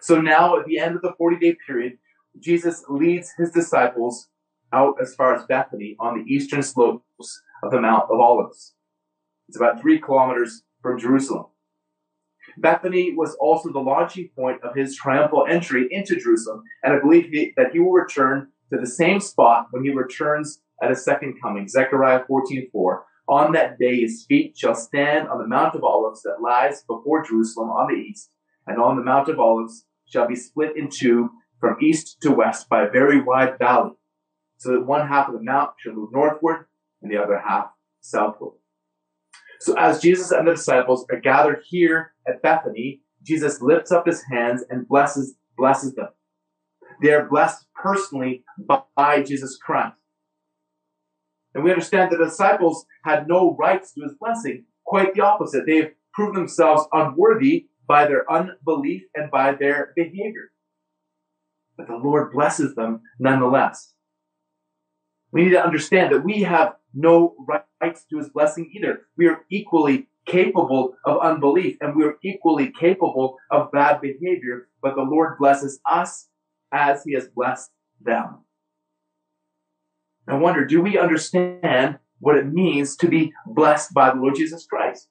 So 0.00 0.20
now, 0.20 0.58
at 0.58 0.66
the 0.66 0.78
end 0.78 0.96
of 0.96 1.02
the 1.02 1.14
40 1.16 1.38
day 1.38 1.56
period, 1.66 1.98
Jesus 2.38 2.84
leads 2.88 3.32
his 3.36 3.50
disciples 3.50 4.28
out 4.72 4.94
as 5.00 5.14
far 5.14 5.34
as 5.34 5.46
Bethany 5.46 5.96
on 5.98 6.18
the 6.18 6.32
eastern 6.32 6.62
slopes 6.62 7.42
of 7.62 7.70
the 7.70 7.80
Mount 7.80 8.04
of 8.10 8.20
Olives. 8.20 8.74
It's 9.48 9.56
about 9.56 9.80
three 9.80 9.98
kilometers 9.98 10.62
from 10.82 10.98
Jerusalem. 10.98 11.46
Bethany 12.58 13.14
was 13.14 13.36
also 13.40 13.72
the 13.72 13.78
launching 13.78 14.30
point 14.36 14.62
of 14.62 14.74
his 14.74 14.96
triumphal 14.96 15.46
entry 15.48 15.86
into 15.90 16.16
Jerusalem, 16.16 16.62
and 16.82 16.92
I 16.92 17.00
believe 17.00 17.28
he, 17.30 17.52
that 17.56 17.72
he 17.72 17.78
will 17.78 17.92
return 17.92 18.48
to 18.72 18.78
the 18.78 18.86
same 18.86 19.20
spot 19.20 19.68
when 19.70 19.84
he 19.84 19.90
returns 19.90 20.60
at 20.82 20.90
his 20.90 21.04
second 21.04 21.40
coming. 21.42 21.68
Zechariah 21.68 22.24
14:4. 22.28 23.04
On 23.28 23.52
that 23.52 23.78
day 23.78 24.00
his 24.00 24.24
feet 24.26 24.56
shall 24.56 24.74
stand 24.74 25.28
on 25.28 25.38
the 25.38 25.46
Mount 25.46 25.74
of 25.74 25.84
Olives 25.84 26.22
that 26.22 26.42
lies 26.42 26.82
before 26.84 27.24
Jerusalem 27.24 27.68
on 27.68 27.92
the 27.92 28.00
east, 28.00 28.30
and 28.66 28.80
on 28.80 28.96
the 28.96 29.04
Mount 29.04 29.28
of 29.28 29.38
Olives 29.38 29.84
shall 30.06 30.26
be 30.26 30.34
split 30.36 30.76
in 30.76 30.88
two 30.88 31.30
from 31.60 31.76
east 31.82 32.20
to 32.22 32.30
west 32.30 32.68
by 32.68 32.84
a 32.84 32.90
very 32.90 33.20
wide 33.20 33.58
valley 33.58 33.92
so 34.58 34.72
that 34.72 34.86
one 34.86 35.06
half 35.06 35.28
of 35.28 35.34
the 35.34 35.42
mount 35.42 35.70
shall 35.78 35.94
move 35.94 36.12
northward 36.12 36.66
and 37.02 37.10
the 37.10 37.16
other 37.16 37.38
half 37.38 37.70
southward. 38.00 38.54
So 39.60 39.76
as 39.78 40.00
Jesus 40.00 40.30
and 40.30 40.46
the 40.46 40.52
disciples 40.52 41.04
are 41.10 41.20
gathered 41.20 41.62
here 41.68 42.12
at 42.26 42.42
Bethany, 42.42 43.02
Jesus 43.22 43.60
lifts 43.60 43.90
up 43.92 44.06
his 44.06 44.22
hands 44.30 44.64
and 44.70 44.86
blesses, 44.86 45.34
blesses 45.56 45.94
them. 45.94 46.08
They 47.02 47.12
are 47.12 47.28
blessed 47.28 47.66
personally 47.74 48.44
by 48.58 49.22
Jesus 49.22 49.56
Christ. 49.56 49.94
And 51.58 51.64
we 51.64 51.72
understand 51.72 52.12
that 52.12 52.18
the 52.18 52.26
disciples 52.26 52.86
had 53.02 53.26
no 53.26 53.56
rights 53.58 53.92
to 53.94 54.02
his 54.02 54.14
blessing. 54.14 54.66
Quite 54.86 55.12
the 55.12 55.22
opposite. 55.22 55.66
They've 55.66 55.90
proved 56.14 56.36
themselves 56.36 56.84
unworthy 56.92 57.66
by 57.88 58.06
their 58.06 58.30
unbelief 58.30 59.02
and 59.16 59.28
by 59.28 59.56
their 59.56 59.92
behavior. 59.96 60.52
But 61.76 61.88
the 61.88 61.96
Lord 61.96 62.32
blesses 62.32 62.76
them 62.76 63.00
nonetheless. 63.18 63.92
We 65.32 65.46
need 65.46 65.50
to 65.50 65.64
understand 65.64 66.14
that 66.14 66.24
we 66.24 66.42
have 66.42 66.76
no 66.94 67.34
rights 67.80 68.04
to 68.10 68.18
his 68.18 68.28
blessing 68.28 68.70
either. 68.72 69.00
We 69.16 69.26
are 69.26 69.40
equally 69.50 70.06
capable 70.26 70.94
of 71.04 71.18
unbelief 71.22 71.76
and 71.80 71.96
we 71.96 72.04
are 72.04 72.18
equally 72.22 72.70
capable 72.70 73.36
of 73.50 73.72
bad 73.72 74.00
behavior, 74.00 74.68
but 74.80 74.94
the 74.94 75.02
Lord 75.02 75.38
blesses 75.38 75.80
us 75.90 76.28
as 76.72 77.02
he 77.02 77.14
has 77.14 77.26
blessed 77.26 77.72
them. 78.00 78.44
I 80.28 80.34
wonder, 80.34 80.64
do 80.66 80.82
we 80.82 80.98
understand 80.98 81.98
what 82.20 82.36
it 82.36 82.52
means 82.52 82.96
to 82.96 83.08
be 83.08 83.32
blessed 83.46 83.94
by 83.94 84.10
the 84.10 84.20
Lord 84.20 84.34
Jesus 84.34 84.66
Christ? 84.66 85.08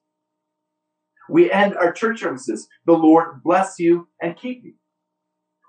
We 1.30 1.52
end 1.52 1.76
our 1.76 1.92
church 1.92 2.20
services, 2.20 2.68
the 2.86 2.94
Lord 2.94 3.42
bless 3.44 3.80
you 3.80 4.08
and 4.22 4.38
keep 4.38 4.64
you. 4.64 4.74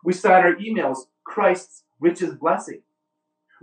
We 0.04 0.12
sign 0.12 0.44
our 0.44 0.54
emails, 0.56 0.98
Christ's 1.24 1.84
richest 1.98 2.38
blessing. 2.38 2.82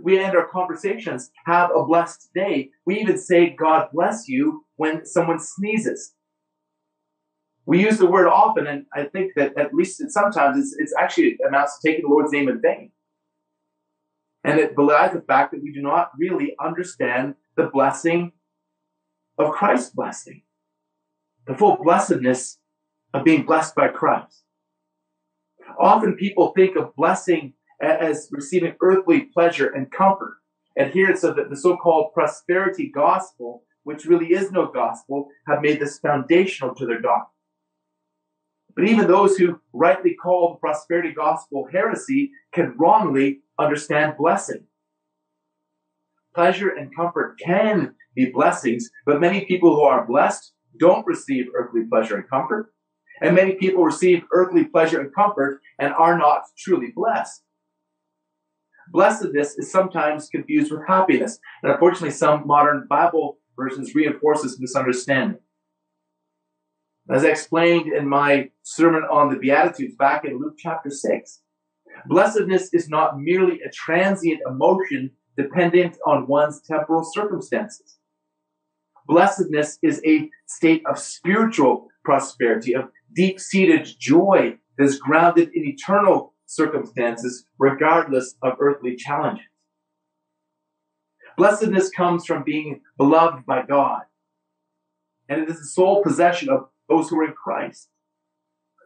We 0.00 0.18
end 0.18 0.36
our 0.36 0.46
conversations, 0.46 1.30
have 1.46 1.70
a 1.74 1.84
blessed 1.84 2.30
day. 2.34 2.70
We 2.84 3.00
even 3.00 3.16
say, 3.16 3.50
God 3.50 3.88
bless 3.92 4.28
you 4.28 4.64
when 4.76 5.06
someone 5.06 5.38
sneezes. 5.38 6.14
We 7.64 7.82
use 7.82 7.98
the 7.98 8.10
word 8.10 8.28
often, 8.28 8.66
and 8.66 8.86
I 8.94 9.04
think 9.04 9.32
that 9.36 9.56
at 9.56 9.72
least 9.72 10.02
sometimes 10.10 10.58
it's, 10.58 10.76
it's 10.78 10.94
actually 10.98 11.38
amounts 11.46 11.78
to 11.78 11.88
taking 11.88 12.04
the 12.04 12.10
Lord's 12.10 12.32
name 12.32 12.48
in 12.48 12.60
vain. 12.60 12.92
And 14.46 14.60
it 14.60 14.76
belies 14.76 15.12
the 15.12 15.20
fact 15.22 15.50
that 15.50 15.62
we 15.62 15.72
do 15.72 15.82
not 15.82 16.12
really 16.16 16.54
understand 16.64 17.34
the 17.56 17.64
blessing 17.64 18.30
of 19.38 19.50
Christ's 19.50 19.90
blessing, 19.90 20.42
the 21.48 21.56
full 21.56 21.76
blessedness 21.82 22.58
of 23.12 23.24
being 23.24 23.44
blessed 23.44 23.74
by 23.74 23.88
Christ. 23.88 24.44
Often 25.80 26.14
people 26.14 26.52
think 26.54 26.76
of 26.76 26.94
blessing 26.94 27.54
as 27.80 28.28
receiving 28.30 28.76
earthly 28.80 29.22
pleasure 29.22 29.68
and 29.68 29.90
comfort. 29.90 30.36
Adherents 30.78 31.24
of 31.24 31.34
the, 31.34 31.56
so-called 31.56 32.12
prosperity 32.14 32.88
gospel, 32.94 33.64
which 33.82 34.04
really 34.04 34.28
is 34.28 34.52
no 34.52 34.66
gospel, 34.66 35.28
have 35.48 35.60
made 35.60 35.80
this 35.80 35.98
foundational 35.98 36.72
to 36.76 36.86
their 36.86 37.00
doctrine. 37.00 37.32
But 38.76 38.88
even 38.88 39.08
those 39.08 39.36
who 39.36 39.60
rightly 39.76 40.14
called 40.14 40.60
prosperity 40.60 41.12
gospel 41.12 41.68
heresy 41.70 42.30
can 42.52 42.74
wrongly 42.78 43.40
understand 43.58 44.14
blessing. 44.18 44.64
Pleasure 46.34 46.70
and 46.70 46.94
comfort 46.94 47.38
can 47.42 47.94
be 48.14 48.30
blessings, 48.32 48.90
but 49.04 49.20
many 49.20 49.44
people 49.44 49.74
who 49.74 49.82
are 49.82 50.06
blessed 50.06 50.52
don't 50.78 51.06
receive 51.06 51.46
earthly 51.54 51.82
pleasure 51.88 52.16
and 52.16 52.28
comfort. 52.28 52.72
And 53.22 53.34
many 53.34 53.54
people 53.54 53.82
receive 53.82 54.24
earthly 54.32 54.64
pleasure 54.64 55.00
and 55.00 55.14
comfort 55.14 55.60
and 55.78 55.94
are 55.94 56.18
not 56.18 56.42
truly 56.58 56.92
blessed. 56.94 57.42
Blessedness 58.92 59.58
is 59.58 59.72
sometimes 59.72 60.28
confused 60.28 60.70
with 60.70 60.86
happiness. 60.86 61.38
And 61.62 61.72
unfortunately, 61.72 62.10
some 62.10 62.46
modern 62.46 62.86
Bible 62.88 63.38
versions 63.56 63.94
reinforce 63.94 64.42
this 64.42 64.60
misunderstanding. 64.60 65.38
As 67.08 67.24
I 67.24 67.28
explained 67.28 67.92
in 67.92 68.08
my 68.08 68.50
sermon 68.62 69.04
on 69.04 69.30
the 69.30 69.38
Beatitudes 69.38 69.94
back 69.96 70.24
in 70.24 70.38
Luke 70.38 70.56
chapter 70.58 70.90
6, 70.90 71.40
blessedness 72.06 72.74
is 72.74 72.88
not 72.88 73.20
merely 73.20 73.60
a 73.62 73.70
transient 73.70 74.40
emotion 74.46 75.12
dependent 75.36 75.98
on 76.04 76.26
one's 76.26 76.60
temporal 76.62 77.04
circumstances. 77.04 77.98
Blessedness 79.06 79.78
is 79.82 80.02
a 80.04 80.28
state 80.46 80.82
of 80.86 80.98
spiritual 80.98 81.88
prosperity, 82.04 82.74
of 82.74 82.88
deep 83.14 83.38
seated 83.38 83.88
joy 84.00 84.56
that 84.76 84.84
is 84.84 84.98
grounded 84.98 85.50
in 85.54 85.64
eternal 85.64 86.34
circumstances, 86.46 87.46
regardless 87.58 88.34
of 88.42 88.54
earthly 88.58 88.96
challenges. 88.96 89.46
Blessedness 91.36 91.88
comes 91.90 92.24
from 92.26 92.42
being 92.42 92.80
beloved 92.96 93.46
by 93.46 93.62
God, 93.62 94.02
and 95.28 95.42
it 95.42 95.48
is 95.48 95.58
the 95.58 95.66
sole 95.66 96.02
possession 96.02 96.48
of 96.48 96.68
those 96.88 97.08
who 97.08 97.18
are 97.20 97.24
in 97.24 97.32
Christ. 97.32 97.88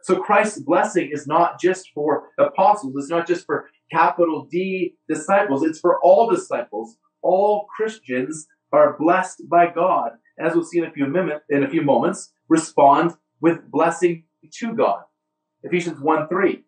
So 0.03 0.19
Christ's 0.19 0.61
blessing 0.61 1.09
is 1.11 1.27
not 1.27 1.59
just 1.59 1.89
for 1.93 2.29
apostles, 2.39 2.93
it's 2.97 3.09
not 3.09 3.27
just 3.27 3.45
for 3.45 3.69
capital 3.91 4.47
D 4.49 4.95
disciples, 5.07 5.63
it's 5.63 5.79
for 5.79 5.99
all 6.01 6.29
disciples. 6.29 6.97
All 7.21 7.67
Christians 7.75 8.47
are 8.71 8.97
blessed 8.97 9.43
by 9.49 9.67
God. 9.71 10.11
As 10.39 10.55
we'll 10.55 10.63
see 10.63 10.79
in 10.79 10.85
a 10.85 10.91
few, 10.91 11.05
minutes, 11.05 11.43
in 11.49 11.63
a 11.63 11.69
few 11.69 11.83
moments, 11.83 12.33
respond 12.49 13.11
with 13.41 13.69
blessing 13.69 14.23
to 14.59 14.73
God. 14.73 15.03
Ephesians 15.63 15.99
1 15.99 16.27
3. 16.27 16.63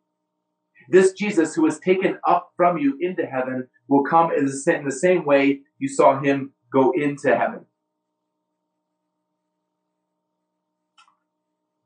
This 0.89 1.13
Jesus 1.13 1.55
who 1.55 1.63
was 1.63 1.79
taken 1.79 2.19
up 2.27 2.51
from 2.55 2.77
you 2.77 2.97
into 2.99 3.25
heaven 3.25 3.67
will 3.87 4.03
come 4.03 4.31
in 4.31 4.45
the 4.45 4.91
same 4.91 5.25
way 5.25 5.61
you 5.79 5.87
saw 5.87 6.19
him 6.19 6.53
go 6.71 6.91
into 6.91 7.35
heaven. 7.35 7.65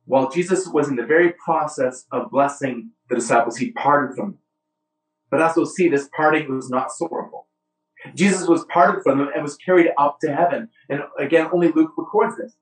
While 0.07 0.29
Jesus 0.29 0.67
was 0.69 0.87
in 0.87 0.95
the 0.95 1.05
very 1.05 1.33
process 1.33 2.05
of 2.13 2.31
blessing 2.31 2.91
the 3.09 3.15
disciples, 3.15 3.57
he 3.57 3.71
parted 3.71 4.15
from 4.15 4.25
them. 4.31 4.37
But 5.29 5.41
as 5.41 5.57
we'll 5.57 5.65
see, 5.65 5.89
this 5.89 6.09
parting 6.15 6.53
was 6.53 6.69
not 6.69 6.91
sorrowful. 6.91 7.47
Jesus 8.15 8.47
was 8.47 8.65
parted 8.71 9.03
from 9.03 9.19
them 9.19 9.29
and 9.33 9.43
was 9.43 9.57
carried 9.57 9.89
up 9.97 10.19
to 10.21 10.33
heaven. 10.33 10.69
And 10.87 11.01
again, 11.19 11.49
only 11.51 11.73
Luke 11.73 11.91
records 11.97 12.37
this. 12.37 12.55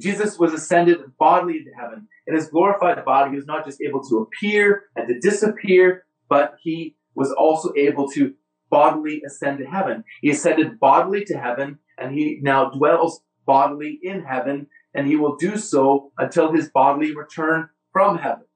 Jesus 0.00 0.38
was 0.38 0.54
ascended 0.54 0.98
bodily 1.18 1.58
into 1.58 1.72
heaven. 1.78 2.08
In 2.26 2.34
his 2.34 2.48
glorified 2.48 3.04
body, 3.04 3.30
he 3.30 3.36
was 3.36 3.46
not 3.46 3.66
just 3.66 3.82
able 3.82 4.02
to 4.08 4.18
appear 4.18 4.84
and 4.96 5.06
to 5.08 5.20
disappear, 5.20 6.04
but 6.28 6.56
he 6.62 6.96
was 7.14 7.32
also 7.32 7.72
able 7.76 8.08
to 8.12 8.34
bodily 8.70 9.22
ascend 9.26 9.58
to 9.58 9.66
heaven. 9.66 10.04
He 10.22 10.30
ascended 10.30 10.80
bodily 10.80 11.24
to 11.26 11.36
heaven, 11.36 11.78
and 11.98 12.14
he 12.14 12.38
now 12.42 12.70
dwells 12.70 13.20
bodily 13.44 13.98
in 14.02 14.24
heaven, 14.24 14.68
and 14.96 15.06
he 15.06 15.14
will 15.14 15.36
do 15.36 15.58
so 15.58 16.10
until 16.18 16.52
his 16.52 16.70
bodily 16.70 17.14
return 17.14 17.68
from 17.92 18.18
heaven. 18.18 18.46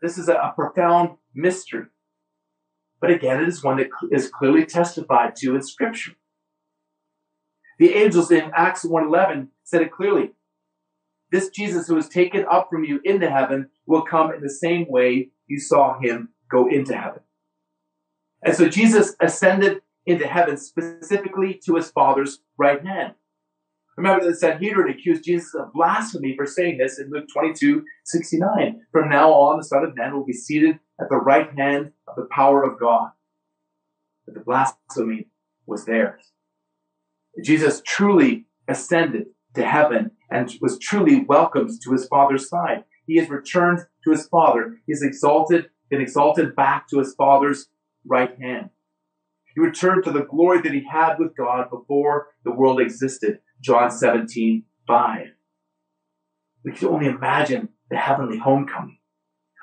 This 0.00 0.16
is 0.16 0.28
a, 0.28 0.52
profound 0.54 1.16
mystery. 1.34 1.86
But 3.00 3.10
again, 3.10 3.42
it 3.42 3.48
is 3.48 3.64
one 3.64 3.78
that 3.78 3.88
is 4.12 4.30
clearly 4.30 4.64
testified 4.64 5.34
to 5.36 5.56
in 5.56 5.62
Scripture. 5.62 6.12
The 7.78 7.94
angels 7.94 8.30
in 8.30 8.52
Acts 8.56 8.84
1.11 8.84 9.48
said 9.64 9.82
it 9.82 9.92
clearly. 9.92 10.32
This 11.32 11.48
Jesus 11.48 11.88
who 11.88 11.96
was 11.96 12.08
taken 12.08 12.44
up 12.50 12.68
from 12.70 12.84
you 12.84 13.00
into 13.04 13.28
heaven 13.28 13.70
will 13.86 14.02
come 14.02 14.32
in 14.32 14.40
the 14.40 14.50
same 14.50 14.86
way 14.88 15.30
you 15.48 15.58
saw 15.58 15.98
him 15.98 16.28
go 16.50 16.68
into 16.68 16.96
heaven. 16.96 17.20
And 18.44 18.54
so 18.54 18.68
Jesus 18.68 19.16
ascended 19.20 19.82
into 20.06 20.26
heaven 20.26 20.56
specifically 20.56 21.60
to 21.64 21.76
his 21.76 21.90
Father's 21.90 22.40
right 22.56 22.84
hand. 22.84 23.14
Remember 23.96 24.24
that 24.24 24.36
Sanhedrin 24.36 24.90
accused 24.90 25.24
Jesus 25.24 25.54
of 25.54 25.72
blasphemy 25.72 26.34
for 26.36 26.46
saying 26.46 26.78
this 26.78 26.98
in 26.98 27.10
Luke 27.10 27.26
22, 27.32 27.84
69. 28.04 28.80
From 28.90 29.08
now 29.10 29.32
on, 29.32 29.58
the 29.58 29.64
Son 29.64 29.84
of 29.84 29.94
Man 29.94 30.14
will 30.14 30.24
be 30.24 30.32
seated 30.32 30.78
at 31.00 31.08
the 31.10 31.16
right 31.16 31.50
hand 31.56 31.92
of 32.08 32.16
the 32.16 32.28
power 32.30 32.64
of 32.64 32.80
God. 32.80 33.10
But 34.24 34.34
the 34.34 34.40
blasphemy 34.40 35.28
was 35.66 35.84
theirs. 35.84 36.32
Jesus 37.42 37.82
truly 37.86 38.46
ascended 38.68 39.26
to 39.54 39.64
heaven 39.64 40.12
and 40.30 40.50
was 40.60 40.78
truly 40.78 41.24
welcomed 41.24 41.70
to 41.82 41.92
his 41.92 42.06
Father's 42.06 42.48
side. 42.48 42.84
He 43.06 43.16
has 43.16 43.28
returned 43.28 43.80
to 44.04 44.10
his 44.10 44.26
Father. 44.28 44.78
He 44.86 44.92
is 44.92 45.02
exalted, 45.02 45.66
been 45.90 46.00
exalted 46.00 46.56
back 46.56 46.88
to 46.88 46.98
his 46.98 47.14
Father's 47.14 47.68
right 48.06 48.34
hand. 48.40 48.70
He 49.54 49.60
returned 49.60 50.04
to 50.04 50.10
the 50.10 50.24
glory 50.24 50.62
that 50.62 50.72
he 50.72 50.86
had 50.90 51.18
with 51.18 51.36
God 51.36 51.68
before 51.68 52.28
the 52.44 52.52
world 52.52 52.80
existed. 52.80 53.40
John 53.62 53.90
17, 53.90 54.64
5. 54.86 55.26
We 56.64 56.72
can 56.72 56.88
only 56.88 57.06
imagine 57.06 57.68
the 57.90 57.96
heavenly 57.96 58.38
homecoming. 58.38 58.98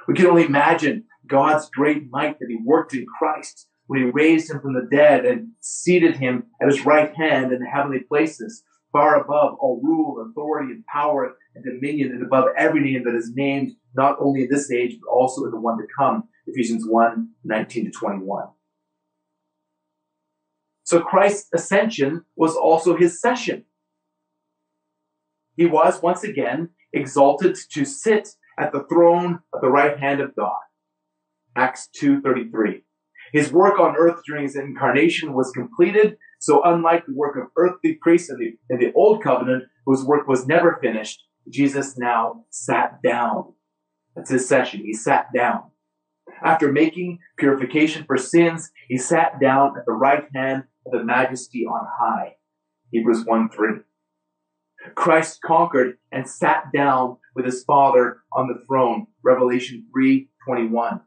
We 0.07 0.13
can 0.15 0.27
only 0.27 0.45
imagine 0.45 1.05
God's 1.27 1.69
great 1.69 2.09
might 2.09 2.39
that 2.39 2.49
he 2.49 2.57
worked 2.63 2.93
in 2.93 3.05
Christ 3.05 3.67
when 3.87 4.01
he 4.01 4.09
raised 4.09 4.49
him 4.49 4.61
from 4.61 4.73
the 4.73 4.87
dead 4.89 5.25
and 5.25 5.49
seated 5.59 6.15
him 6.15 6.45
at 6.61 6.67
his 6.67 6.85
right 6.85 7.13
hand 7.15 7.51
in 7.51 7.59
the 7.59 7.67
heavenly 7.67 7.99
places 7.99 8.63
far 8.91 9.21
above 9.21 9.55
all 9.59 9.79
rule, 9.83 10.25
authority, 10.29 10.71
and 10.71 10.85
power 10.85 11.35
and 11.53 11.63
dominion, 11.63 12.11
and 12.11 12.23
above 12.23 12.45
every 12.57 12.81
name 12.81 13.03
that 13.03 13.15
is 13.15 13.31
named, 13.35 13.71
not 13.95 14.17
only 14.19 14.43
in 14.43 14.49
this 14.49 14.71
age, 14.71 14.97
but 14.99 15.09
also 15.09 15.45
in 15.45 15.51
the 15.51 15.59
one 15.59 15.77
to 15.77 15.83
come. 15.97 16.23
Ephesians 16.47 16.85
1, 16.87 17.29
19 17.43 17.85
to 17.85 17.91
21. 17.91 18.47
So 20.83 21.01
Christ's 21.01 21.49
ascension 21.53 22.25
was 22.35 22.55
also 22.55 22.97
his 22.97 23.21
session. 23.21 23.65
He 25.59 25.65
was 25.65 26.01
once 26.01 26.23
again 26.23 26.69
exalted 26.93 27.57
to 27.73 27.83
sit 27.83 28.29
at 28.57 28.71
the 28.71 28.85
throne 28.89 29.39
of 29.53 29.59
the 29.59 29.67
right 29.67 29.99
hand 29.99 30.21
of 30.21 30.33
God. 30.33 30.55
Acts 31.53 31.89
2.33. 32.01 32.83
His 33.33 33.51
work 33.51 33.77
on 33.77 33.97
earth 33.97 34.21
during 34.25 34.43
his 34.43 34.55
incarnation 34.55 35.33
was 35.33 35.51
completed 35.51 36.15
so 36.39 36.61
unlike 36.63 37.05
the 37.05 37.13
work 37.13 37.35
of 37.35 37.51
earthly 37.57 37.99
priests 38.01 38.29
in 38.29 38.37
the, 38.37 38.73
in 38.73 38.79
the 38.79 38.93
old 38.93 39.21
covenant, 39.21 39.65
whose 39.85 40.05
work 40.05 40.29
was 40.29 40.47
never 40.47 40.79
finished, 40.81 41.25
Jesus 41.49 41.97
now 41.97 42.45
sat 42.49 43.01
down. 43.03 43.51
That's 44.15 44.29
his 44.31 44.47
session. 44.47 44.79
He 44.85 44.93
sat 44.93 45.25
down. 45.35 45.63
After 46.41 46.71
making 46.71 47.19
purification 47.37 48.05
for 48.05 48.15
sins, 48.15 48.71
he 48.87 48.97
sat 48.97 49.41
down 49.41 49.77
at 49.77 49.85
the 49.85 49.91
right 49.91 50.23
hand 50.33 50.63
of 50.85 50.93
the 50.93 51.03
majesty 51.03 51.65
on 51.65 51.85
high. 51.99 52.35
Hebrews 52.91 53.25
1 53.25 53.49
3. 53.49 53.79
Christ 54.95 55.41
conquered 55.41 55.97
and 56.11 56.27
sat 56.27 56.71
down 56.73 57.17
with 57.35 57.45
his 57.45 57.63
Father 57.63 58.21
on 58.33 58.47
the 58.47 58.63
throne. 58.65 59.07
Revelation 59.23 59.85
3 59.93 60.29
21. 60.45 61.01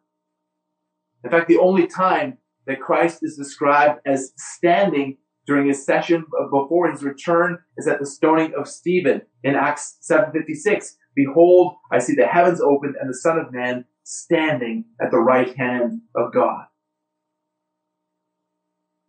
In 1.25 1.31
fact, 1.31 1.49
the 1.49 1.59
only 1.59 1.87
time 1.87 2.39
that 2.67 2.81
Christ 2.81 3.21
is 3.23 3.37
described 3.37 4.01
as 4.07 4.33
standing 4.37 5.19
during 5.47 5.67
his 5.67 5.85
session 5.85 6.25
before 6.51 6.91
his 6.91 7.03
return 7.03 7.59
is 7.77 7.89
at 7.89 7.99
the 7.99 8.07
stoning 8.07 8.53
of 8.57 8.69
Stephen 8.69 9.23
in 9.43 9.55
Acts 9.55 9.99
7:56. 10.01 10.97
Behold, 11.15 11.77
I 11.91 11.99
see 11.99 12.15
the 12.15 12.27
heavens 12.27 12.61
opened 12.61 12.97
and 13.01 13.11
the 13.11 13.15
Son 13.15 13.39
of 13.39 13.53
Man 13.53 13.85
standing 14.05 14.85
at 15.01 15.11
the 15.11 15.19
right 15.19 15.55
hand 15.57 16.03
of 16.15 16.33
God. 16.33 16.67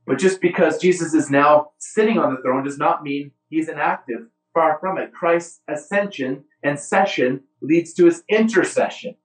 But 0.06 0.20
just 0.20 0.42
because 0.42 0.80
Jesus 0.80 1.14
is 1.14 1.30
now 1.30 1.72
sitting 1.80 2.18
on 2.18 2.34
the 2.34 2.42
throne 2.42 2.64
does 2.64 2.78
not 2.78 3.04
mean 3.04 3.32
he's 3.48 3.70
inactive. 3.70 4.28
Far 4.54 4.78
from 4.80 4.98
it. 4.98 5.12
Christ's 5.14 5.62
ascension 5.68 6.46
and 6.64 6.80
session 6.80 7.42
leads 7.62 7.94
to 7.96 8.06
his 8.06 8.24
intercession. 8.30 9.16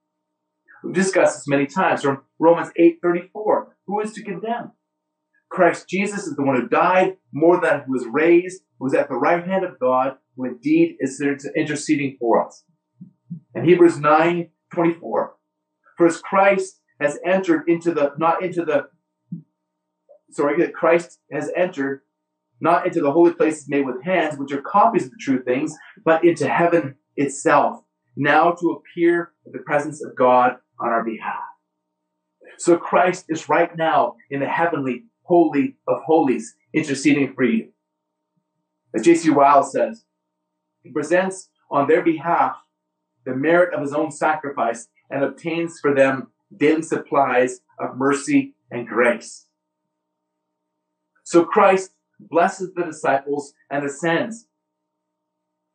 We've 0.83 0.95
discussed 0.95 1.39
this 1.39 1.49
many 1.49 1.67
times 1.67 2.03
from 2.03 2.23
Romans 2.39 2.71
8:34. 2.79 3.77
Who 3.87 4.01
is 4.01 4.13
to 4.15 4.23
condemn? 4.23 4.73
Christ 5.51 5.89
Jesus 5.89 6.27
is 6.27 6.37
the 6.37 6.43
one 6.43 6.61
who 6.61 6.69
died, 6.69 7.17
more 7.33 7.61
than 7.61 7.81
who 7.81 7.93
was 7.93 8.07
raised, 8.07 8.63
who 8.79 8.87
is 8.87 8.95
at 8.95 9.09
the 9.09 9.17
right 9.17 9.45
hand 9.45 9.65
of 9.65 9.79
God, 9.79 10.19
who 10.37 10.45
indeed 10.45 10.97
is 11.01 11.21
interceding 11.57 12.17
for 12.19 12.47
us. 12.47 12.65
And 13.55 13.67
Hebrews 13.67 13.99
9, 13.99 14.51
24. 14.73 15.35
For 15.97 16.07
as 16.07 16.21
Christ 16.21 16.81
has 17.01 17.19
entered 17.25 17.69
into 17.69 17.93
the, 17.93 18.13
not 18.19 18.43
into 18.43 18.65
the, 18.65 18.89
sorry, 20.31 20.61
that 20.63 20.75
Christ 20.75 21.19
has 21.33 21.51
entered 21.57 22.03
not 22.61 22.87
into 22.87 23.01
the 23.01 23.13
holy 23.13 23.33
places 23.33 23.69
made 23.69 23.87
with 23.87 24.03
hands, 24.03 24.39
which 24.39 24.53
are 24.53 24.63
copies 24.63 25.05
of 25.05 25.11
the 25.11 25.17
true 25.21 25.43
things, 25.43 25.75
but 26.05 26.25
into 26.25 26.49
heaven 26.49 26.97
itself, 27.17 27.83
now 28.17 28.53
to 28.53 28.71
appear 28.71 29.33
in 29.47 29.53
the 29.53 29.59
presence 29.61 30.05
of 30.05 30.17
God 30.17 30.57
on 30.81 30.89
our 30.89 31.05
behalf. 31.05 31.43
So 32.59 32.77
Christ 32.77 33.27
is 33.29 33.49
right 33.49 33.77
now 33.77 34.17
in 34.31 34.41
the 34.41 34.49
heavenly 34.49 35.05
holy 35.23 35.77
of 35.87 36.03
holies, 36.05 36.55
interceding 36.75 37.35
for 37.35 37.45
you. 37.45 37.69
As 38.95 39.03
J.C. 39.03 39.31
Ryle 39.31 39.63
says, 39.63 40.05
he 40.83 40.91
presents 40.91 41.51
on 41.71 41.87
their 41.87 42.03
behalf 42.03 42.57
the 43.25 43.35
merit 43.35 43.75
of 43.75 43.83
his 43.83 43.93
own 43.93 44.11
sacrifice 44.11 44.89
and 45.11 45.23
obtains 45.23 45.79
for 45.81 45.95
them 45.95 46.29
daily 46.57 46.83
supplies 46.83 47.61
of 47.79 47.97
mercy 47.97 48.55
and 48.71 48.89
grace. 48.89 49.47
So 51.25 51.45
Christ 51.45 51.93
blesses 52.19 52.73
the 52.75 52.85
disciples 52.85 53.53
and 53.71 53.85
ascends. 53.85 54.47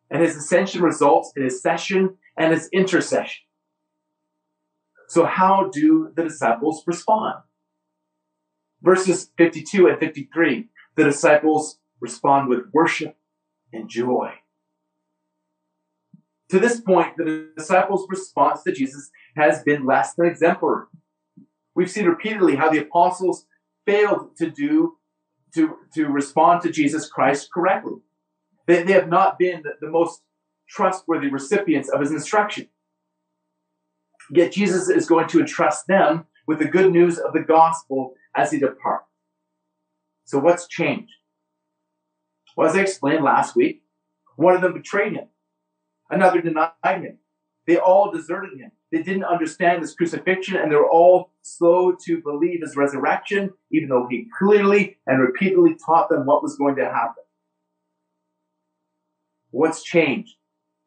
And 0.10 0.22
his 0.22 0.36
ascension 0.36 0.82
results 0.82 1.34
in 1.36 1.44
his 1.44 1.62
session 1.62 2.18
and 2.38 2.54
his 2.54 2.70
intercession. 2.74 3.44
So 5.08 5.26
how 5.26 5.70
do 5.72 6.12
the 6.16 6.24
disciples 6.24 6.84
respond? 6.88 7.36
Verses 8.82 9.32
52 9.38 9.88
and 9.88 10.00
53, 10.00 10.70
the 10.96 11.04
disciples 11.04 11.80
respond 12.02 12.50
with 12.50 12.66
worship 12.74 13.16
and 13.72 13.90
joy. 13.90 14.34
To 16.50 16.60
this 16.60 16.80
point, 16.82 17.18
the 17.18 17.50
disciples' 17.58 18.06
response 18.10 18.62
to 18.64 18.72
Jesus 18.72 19.10
has 19.36 19.64
been 19.64 19.86
less 19.86 20.14
than 20.14 20.28
exemplary. 20.28 20.86
We've 21.74 21.90
seen 21.90 22.06
repeatedly 22.06 22.56
how 22.56 22.70
the 22.70 22.80
apostles 22.80 23.46
failed 23.86 24.36
to 24.38 24.52
do, 24.52 24.98
to, 25.56 25.78
to 25.96 26.08
respond 26.08 26.62
to 26.62 26.72
Jesus 26.72 27.08
Christ 27.08 27.50
correctly. 27.54 27.96
They, 28.68 28.84
they 28.84 28.94
have 28.94 29.10
not 29.10 29.38
been 29.38 29.62
the, 29.64 29.74
the 29.82 29.90
most 29.90 30.22
trustworthy 30.70 31.30
recipients 31.30 31.90
of 31.90 32.02
his 32.02 32.12
instruction. 32.12 32.68
Yet 34.32 34.54
Jesus 34.54 34.90
is 34.90 35.08
going 35.08 35.28
to 35.30 35.40
entrust 35.40 35.88
them 35.88 36.26
with 36.48 36.60
the 36.60 36.66
good 36.66 36.92
news 36.92 37.20
of 37.20 37.34
the 37.34 37.42
gospel 37.42 38.14
as 38.36 38.52
he 38.52 38.60
departs. 38.60 39.06
So 40.26 40.40
what's 40.40 40.68
changed? 40.68 41.12
Well, 42.56 42.70
as 42.70 42.76
I 42.76 42.82
explained 42.82 43.24
last 43.24 43.56
week, 43.56 43.84
one 44.36 44.56
of 44.56 44.62
them 44.62 44.74
betrayed 44.74 45.14
him. 45.14 45.28
Another 46.10 46.42
denied 46.42 46.72
him. 46.84 47.20
They 47.68 47.78
all 47.78 48.12
deserted 48.12 48.60
him. 48.60 48.72
They 48.94 49.02
didn't 49.02 49.24
understand 49.24 49.82
his 49.82 49.96
crucifixion 49.96 50.56
and 50.56 50.72
they 50.72 50.76
were 50.76 50.88
all 50.88 51.32
slow 51.42 51.96
to 52.06 52.22
believe 52.22 52.62
his 52.62 52.78
resurrection, 52.78 53.52
even 53.72 53.90
though 53.90 54.06
he 54.08 54.28
clearly 54.38 54.98
and 55.08 55.20
repeatedly 55.20 55.76
taught 55.84 56.10
them 56.10 56.28
what 56.28 56.44
was 56.44 56.56
going 56.58 56.76
to 56.76 56.86
happen. 56.86 57.24
What's 59.50 59.82
changed 59.82 60.36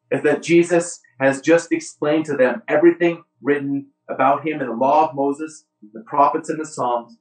is 0.09 0.23
that 0.23 0.41
Jesus 0.41 1.01
has 1.19 1.41
just 1.41 1.73
explained 1.73 2.23
to 2.27 2.37
them 2.37 2.63
everything 2.69 3.25
written 3.41 3.87
about 4.09 4.47
him 4.47 4.61
in 4.61 4.67
the 4.67 4.73
law 4.73 5.09
of 5.09 5.13
Moses, 5.13 5.65
the 5.91 6.03
prophets 6.07 6.47
and 6.47 6.61
the 6.61 6.65
Psalms, 6.65 7.17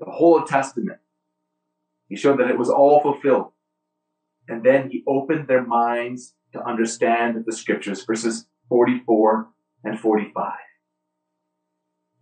the 0.00 0.10
whole 0.10 0.42
Testament. 0.42 0.98
He 2.08 2.16
showed 2.16 2.40
that 2.40 2.50
it 2.50 2.58
was 2.58 2.68
all 2.68 3.00
fulfilled. 3.00 3.52
And 4.48 4.64
then 4.64 4.90
he 4.90 5.04
opened 5.06 5.46
their 5.46 5.64
minds 5.64 6.34
to 6.52 6.60
understand 6.66 7.44
the 7.46 7.52
scriptures, 7.52 8.04
verses 8.04 8.46
44 8.68 9.48
and 9.84 9.98
45. 9.98 10.52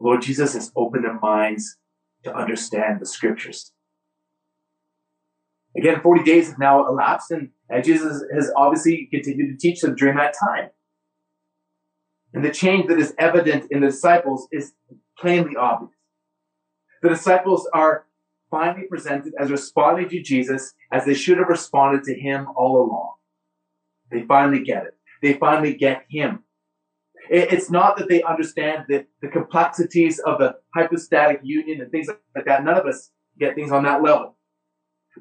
Lord 0.01 0.23
Jesus 0.23 0.55
has 0.55 0.73
opened 0.77 1.05
their 1.05 1.19
minds 1.19 1.77
to 2.25 2.35
understand 2.35 3.01
the 3.01 3.07
scriptures. 3.07 3.73
Again, 5.77 6.01
40 6.01 6.23
days 6.23 6.49
have 6.49 6.59
now 6.59 6.87
elapsed, 6.87 7.31
and 7.33 7.51
Jesus 7.83 8.23
has 8.33 8.51
obviously 8.57 9.09
continued 9.11 9.51
to 9.51 9.57
teach 9.57 9.81
them 9.81 9.97
during 9.97 10.17
that 10.17 10.35
time. 10.39 10.71
And 12.33 12.45
the 12.45 12.51
change 12.51 12.89
that 12.89 12.99
is 12.99 13.15
evident 13.19 13.67
in 13.71 13.81
the 13.81 13.89
disciples 13.89 14.49
is 14.53 14.73
plainly 15.19 15.57
obvious. 15.57 15.93
The 17.03 17.09
disciples 17.09 17.69
are 17.73 18.07
finally 18.51 18.87
presented 18.89 19.35
as 19.39 19.51
responding 19.51 20.09
to 20.09 20.23
Jesus 20.23 20.75
as 20.93 21.05
they 21.05 21.15
should 21.15 21.39
have 21.39 21.49
responded 21.49 22.05
to 22.05 22.15
him 22.15 22.47
all 22.57 22.83
along. 22.83 23.15
They 24.11 24.23
finally 24.23 24.63
get 24.63 24.85
it. 24.85 24.95
They 25.25 25.33
finally 25.33 25.73
get 25.73 26.05
him. 26.11 26.41
It's 27.31 27.71
not 27.71 27.97
that 27.97 28.11
they 28.11 28.23
understand 28.23 28.85
the, 28.91 29.07
the 29.23 29.29
complexities 29.29 30.19
of 30.19 30.39
the 30.39 30.57
hypostatic 30.75 31.41
union 31.43 31.81
and 31.81 31.91
things 31.91 32.09
like 32.37 32.45
that. 32.45 32.63
None 32.63 32.77
of 32.77 32.85
us 32.85 33.11
get 33.39 33.55
things 33.55 33.73
on 33.73 33.85
that 33.85 34.03
level. 34.03 34.37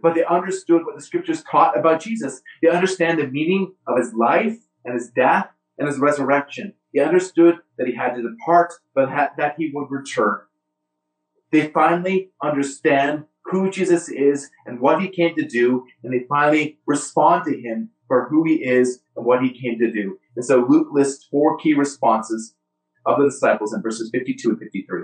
But 0.01 0.13
they 0.13 0.25
understood 0.25 0.85
what 0.85 0.97
the 0.97 1.01
scriptures 1.01 1.41
taught 1.49 1.79
about 1.79 2.01
Jesus. 2.01 2.41
They 2.61 2.67
understand 2.67 3.17
the 3.17 3.27
meaning 3.27 3.75
of 3.87 3.97
his 3.97 4.13
life 4.13 4.57
and 4.83 4.93
his 4.93 5.09
death 5.09 5.47
and 5.77 5.87
his 5.87 5.99
resurrection. 5.99 6.73
They 6.93 6.99
understood 6.99 7.59
that 7.77 7.87
he 7.87 7.95
had 7.95 8.15
to 8.15 8.23
depart, 8.23 8.73
but 8.93 9.07
that 9.37 9.55
he 9.57 9.71
would 9.73 9.89
return. 9.89 10.41
They 11.53 11.69
finally 11.69 12.31
understand 12.43 13.23
who 13.45 13.71
Jesus 13.71 14.09
is 14.09 14.49
and 14.65 14.81
what 14.81 15.01
he 15.01 15.07
came 15.07 15.33
to 15.35 15.47
do, 15.47 15.85
and 16.03 16.11
they 16.11 16.25
finally 16.27 16.79
respond 16.85 17.45
to 17.45 17.57
him 17.57 17.91
for 18.07 18.27
who 18.29 18.43
he 18.43 18.55
is 18.55 18.99
and 19.15 19.25
what 19.25 19.41
he 19.41 19.49
came 19.49 19.79
to 19.79 19.91
do. 19.91 20.17
And 20.35 20.45
so 20.45 20.65
Luke 20.67 20.89
lists 20.91 21.27
four 21.29 21.57
key 21.57 21.73
responses 21.73 22.55
of 23.05 23.19
the 23.19 23.25
disciples 23.25 23.73
in 23.73 23.81
verses 23.81 24.09
52 24.11 24.49
and 24.49 24.59
53. 24.59 25.03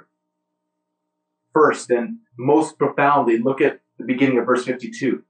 First 1.53 1.89
and 1.89 2.19
most 2.37 2.77
profoundly, 2.77 3.37
look 3.37 3.61
at 3.61 3.81
the 3.97 4.05
beginning 4.05 4.37
of 4.37 4.45
verse 4.45 4.65
52. 4.65 5.23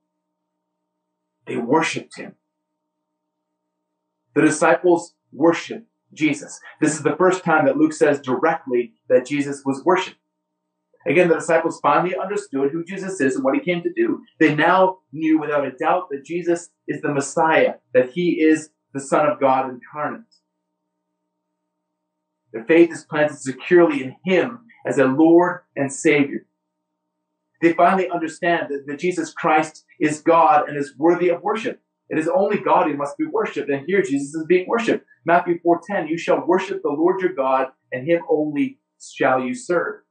They 1.48 1.58
worshiped 1.58 2.18
him. 2.18 2.36
The 4.36 4.42
disciples 4.42 5.16
worshiped 5.32 5.88
Jesus. 6.14 6.60
This 6.80 6.96
is 6.96 7.04
the 7.04 7.16
first 7.18 7.44
time 7.44 7.66
that 7.66 7.78
Luke 7.78 7.94
says 7.94 8.20
directly 8.20 8.94
that 9.10 9.26
Jesus 9.26 9.64
was 9.66 9.84
worshiped. 9.84 10.19
Again, 11.08 11.30
the 11.30 11.36
disciples 11.36 11.80
finally 11.82 12.16
understood 12.16 12.72
who 12.72 12.84
Jesus 12.84 13.22
is 13.22 13.36
and 13.36 13.44
what 13.44 13.56
he 13.56 13.62
came 13.62 13.82
to 13.84 13.94
do. 13.94 14.22
They 14.40 14.54
now 14.54 14.98
knew 15.14 15.40
without 15.40 15.66
a 15.66 15.72
doubt 15.72 16.10
that 16.12 16.26
Jesus 16.26 16.70
is 16.88 17.02
the 17.02 17.14
Messiah, 17.14 17.76
that 17.94 18.12
he 18.12 18.42
is 18.42 18.70
the 18.94 19.00
Son 19.00 19.28
of 19.28 19.40
God 19.40 19.70
incarnate. 19.70 20.24
Their 22.52 22.66
faith 22.66 22.92
is 22.92 23.06
planted 23.06 23.38
securely 23.38 24.04
in 24.04 24.16
him 24.26 24.66
as 24.86 24.98
a 24.98 25.06
Lord 25.06 25.62
and 25.76 25.92
Savior. 25.92 26.46
They 27.62 27.74
finally 27.74 28.10
understand 28.10 28.68
that, 28.70 28.86
that 28.88 29.00
Jesus 29.00 29.34
Christ 29.34 29.86
is 30.00 30.22
God 30.22 30.68
and 30.68 30.78
is 30.78 30.96
worthy 30.98 31.30
of 31.30 31.42
worship. 31.44 31.82
It 32.10 32.18
is 32.18 32.28
only 32.28 32.58
God 32.58 32.88
who 32.88 32.98
must 32.98 33.18
be 33.18 33.26
worshipped, 33.26 33.70
and 33.70 33.86
here 33.86 34.02
Jesus 34.02 34.34
is 34.34 34.46
being 34.48 34.68
worshipped. 34.68 35.06
Matthew 35.26 35.60
4:10, 35.60 36.08
you 36.08 36.18
shall 36.18 36.46
worship 36.46 36.82
the 36.82 36.90
Lord 36.90 37.22
your 37.22 37.34
God, 37.34 37.68
and 37.92 38.08
him 38.08 38.22
only 38.30 38.80
shall 39.00 39.42
you 39.42 39.54
serve. 39.54 40.02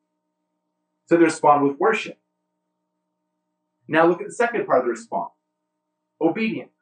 They 1.09 1.17
respond 1.17 1.67
with 1.67 1.79
worship. 1.79 2.19
Now 3.87 4.07
look 4.07 4.21
at 4.21 4.27
the 4.29 4.35
second 4.35 4.67
part 4.67 4.81
of 4.81 4.85
the 4.85 4.91
response. 4.91 5.33
Obedience. 6.21 6.73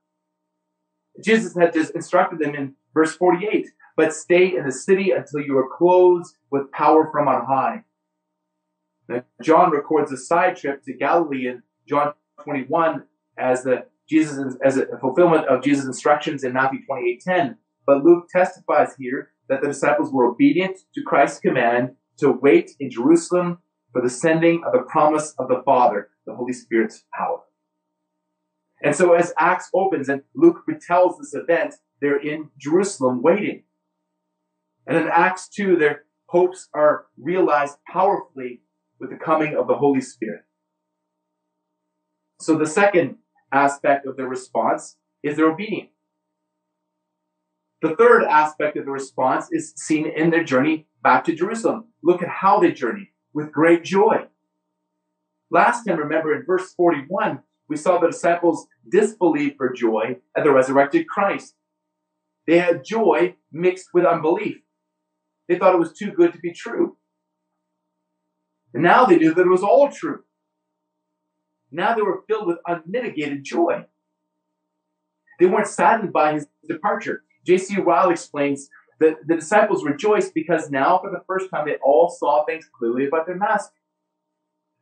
Jesus 1.22 1.54
had 1.54 1.72
just 1.72 1.94
instructed 1.94 2.40
them 2.40 2.54
in 2.54 2.74
Verse 2.96 3.14
48, 3.14 3.66
but 3.94 4.14
stay 4.14 4.56
in 4.56 4.64
the 4.64 4.72
city 4.72 5.10
until 5.10 5.40
you 5.40 5.58
are 5.58 5.68
clothed 5.68 6.34
with 6.50 6.72
power 6.72 7.10
from 7.12 7.28
on 7.28 7.44
high. 7.44 7.84
Now, 9.06 9.22
John 9.42 9.70
records 9.70 10.10
a 10.10 10.16
side 10.16 10.56
trip 10.56 10.82
to 10.84 10.94
Galilee 10.94 11.46
in 11.46 11.62
John 11.86 12.14
21 12.42 13.04
as 13.36 13.64
the 13.64 13.84
Jesus 14.08 14.56
as 14.64 14.78
a 14.78 14.96
fulfillment 14.98 15.46
of 15.46 15.62
Jesus' 15.62 15.84
instructions 15.84 16.42
in 16.42 16.54
Matthew 16.54 16.86
28:10. 16.86 17.58
But 17.86 18.02
Luke 18.02 18.30
testifies 18.30 18.96
here 18.96 19.32
that 19.50 19.60
the 19.60 19.68
disciples 19.68 20.10
were 20.10 20.24
obedient 20.24 20.78
to 20.94 21.02
Christ's 21.02 21.40
command 21.40 21.96
to 22.16 22.32
wait 22.32 22.76
in 22.80 22.88
Jerusalem 22.88 23.58
for 23.96 24.02
the 24.02 24.10
sending 24.10 24.62
of 24.66 24.74
the 24.74 24.84
promise 24.86 25.34
of 25.38 25.48
the 25.48 25.62
Father, 25.64 26.10
the 26.26 26.34
Holy 26.34 26.52
Spirit's 26.52 27.04
power. 27.14 27.38
And 28.82 28.94
so 28.94 29.14
as 29.14 29.32
Acts 29.38 29.70
opens 29.72 30.10
and 30.10 30.20
Luke 30.34 30.64
retells 30.68 31.16
this 31.18 31.32
event, 31.32 31.76
they're 32.02 32.20
in 32.20 32.50
Jerusalem 32.58 33.22
waiting. 33.22 33.62
And 34.86 34.98
in 34.98 35.08
Acts 35.10 35.48
2, 35.48 35.76
their 35.76 36.02
hopes 36.26 36.68
are 36.74 37.06
realized 37.16 37.78
powerfully 37.90 38.60
with 39.00 39.08
the 39.08 39.16
coming 39.16 39.56
of 39.56 39.66
the 39.66 39.76
Holy 39.76 40.02
Spirit. 40.02 40.42
So 42.38 42.58
the 42.58 42.66
second 42.66 43.16
aspect 43.50 44.06
of 44.06 44.18
their 44.18 44.28
response 44.28 44.98
is 45.22 45.38
their 45.38 45.50
obedience. 45.50 45.88
The 47.80 47.96
third 47.96 48.24
aspect 48.24 48.76
of 48.76 48.84
the 48.84 48.90
response 48.90 49.48
is 49.50 49.72
seen 49.74 50.06
in 50.06 50.28
their 50.28 50.44
journey 50.44 50.86
back 51.02 51.24
to 51.24 51.34
Jerusalem. 51.34 51.86
Look 52.02 52.22
at 52.22 52.28
how 52.28 52.60
they 52.60 52.72
journeyed 52.72 53.08
with 53.36 53.52
great 53.52 53.84
joy. 53.84 54.26
Last 55.50 55.84
time, 55.84 55.98
remember 55.98 56.34
in 56.34 56.46
verse 56.46 56.72
41, 56.72 57.40
we 57.68 57.76
saw 57.76 57.98
the 57.98 58.06
disciples 58.06 58.66
disbelieve 58.90 59.56
for 59.58 59.74
joy 59.74 60.16
at 60.34 60.42
the 60.42 60.50
resurrected 60.50 61.06
Christ. 61.06 61.54
They 62.46 62.58
had 62.58 62.82
joy 62.82 63.36
mixed 63.52 63.88
with 63.92 64.06
unbelief. 64.06 64.56
They 65.48 65.58
thought 65.58 65.74
it 65.74 65.78
was 65.78 65.92
too 65.92 66.12
good 66.12 66.32
to 66.32 66.38
be 66.38 66.52
true. 66.52 66.96
And 68.72 68.82
now 68.82 69.04
they 69.04 69.18
knew 69.18 69.34
that 69.34 69.46
it 69.46 69.50
was 69.50 69.62
all 69.62 69.90
true. 69.90 70.22
Now 71.70 71.94
they 71.94 72.02
were 72.02 72.24
filled 72.26 72.46
with 72.46 72.58
unmitigated 72.66 73.44
joy. 73.44 73.84
They 75.38 75.46
weren't 75.46 75.66
saddened 75.66 76.12
by 76.12 76.32
his 76.32 76.46
departure. 76.66 77.22
J.C. 77.44 77.76
Ryle 77.80 78.10
explains 78.10 78.70
that 79.00 79.26
the 79.26 79.36
disciples 79.36 79.84
rejoiced 79.84 80.34
because 80.34 80.70
now, 80.70 80.98
for 80.98 81.10
the 81.10 81.22
first 81.26 81.50
time, 81.50 81.66
they 81.66 81.76
all 81.82 82.08
saw 82.08 82.44
things 82.44 82.68
clearly 82.78 83.06
about 83.06 83.26
their 83.26 83.36
master. 83.36 83.74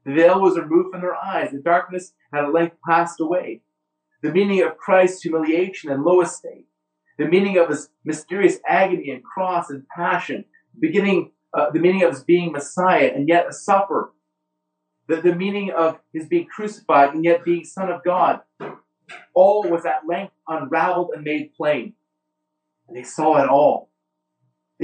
The 0.05 0.14
veil 0.14 0.40
was 0.40 0.59
removed 0.59 0.92
from 0.92 1.00
their 1.00 1.16
eyes. 1.16 1.50
The 1.50 1.59
darkness 1.59 2.12
had 2.33 2.44
at 2.44 2.53
length 2.53 2.77
passed 2.87 3.20
away. 3.20 3.62
The 4.22 4.33
meaning 4.33 4.62
of 4.62 4.77
Christ's 4.77 5.22
humiliation 5.22 5.90
and 5.90 6.05
low 6.05 6.20
estate, 6.20 6.66
the 7.18 7.27
meaning 7.27 7.59
of 7.59 7.68
his 7.68 7.88
mysterious 8.05 8.59
agony 8.66 9.11
and 9.11 9.22
cross 9.22 9.70
and 9.70 9.87
passion, 9.88 10.44
beginning 10.79 11.33
uh, 11.53 11.70
the 11.70 11.79
meaning 11.79 12.03
of 12.03 12.11
his 12.11 12.24
being 12.24 12.53
Messiah 12.53 13.12
and 13.14 13.29
yet 13.29 13.48
a 13.48 13.53
sufferer, 13.53 14.11
the, 15.07 15.20
the 15.20 15.35
meaning 15.35 15.70
of 15.70 15.98
his 16.12 16.27
being 16.27 16.46
crucified 16.46 17.14
and 17.14 17.24
yet 17.24 17.44
being 17.44 17.64
Son 17.64 17.90
of 17.90 18.03
God, 18.03 18.40
all 19.35 19.68
was 19.68 19.85
at 19.85 20.07
length 20.09 20.33
unraveled 20.48 21.11
and 21.14 21.22
made 21.24 21.53
plain. 21.55 21.94
And 22.88 22.96
they 22.96 23.03
saw 23.03 23.42
it 23.42 23.48
all. 23.48 23.90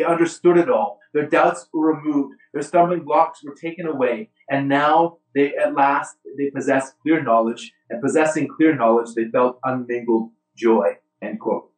They 0.00 0.06
understood 0.06 0.56
it 0.56 0.70
all. 0.70 0.98
Their 1.12 1.28
doubts 1.28 1.68
were 1.74 1.94
removed. 1.94 2.36
Their 2.54 2.62
stumbling 2.62 3.04
blocks 3.04 3.44
were 3.44 3.54
taken 3.54 3.86
away. 3.86 4.30
And 4.48 4.66
now 4.66 5.18
they, 5.34 5.54
at 5.56 5.74
last, 5.74 6.16
they 6.38 6.48
possessed 6.50 6.94
clear 7.02 7.22
knowledge. 7.22 7.70
And 7.90 8.00
possessing 8.00 8.48
clear 8.48 8.74
knowledge, 8.74 9.14
they 9.14 9.26
felt 9.26 9.58
unmingled 9.62 10.30
joy. 10.56 10.96
End 11.20 11.38
quote. 11.38 11.70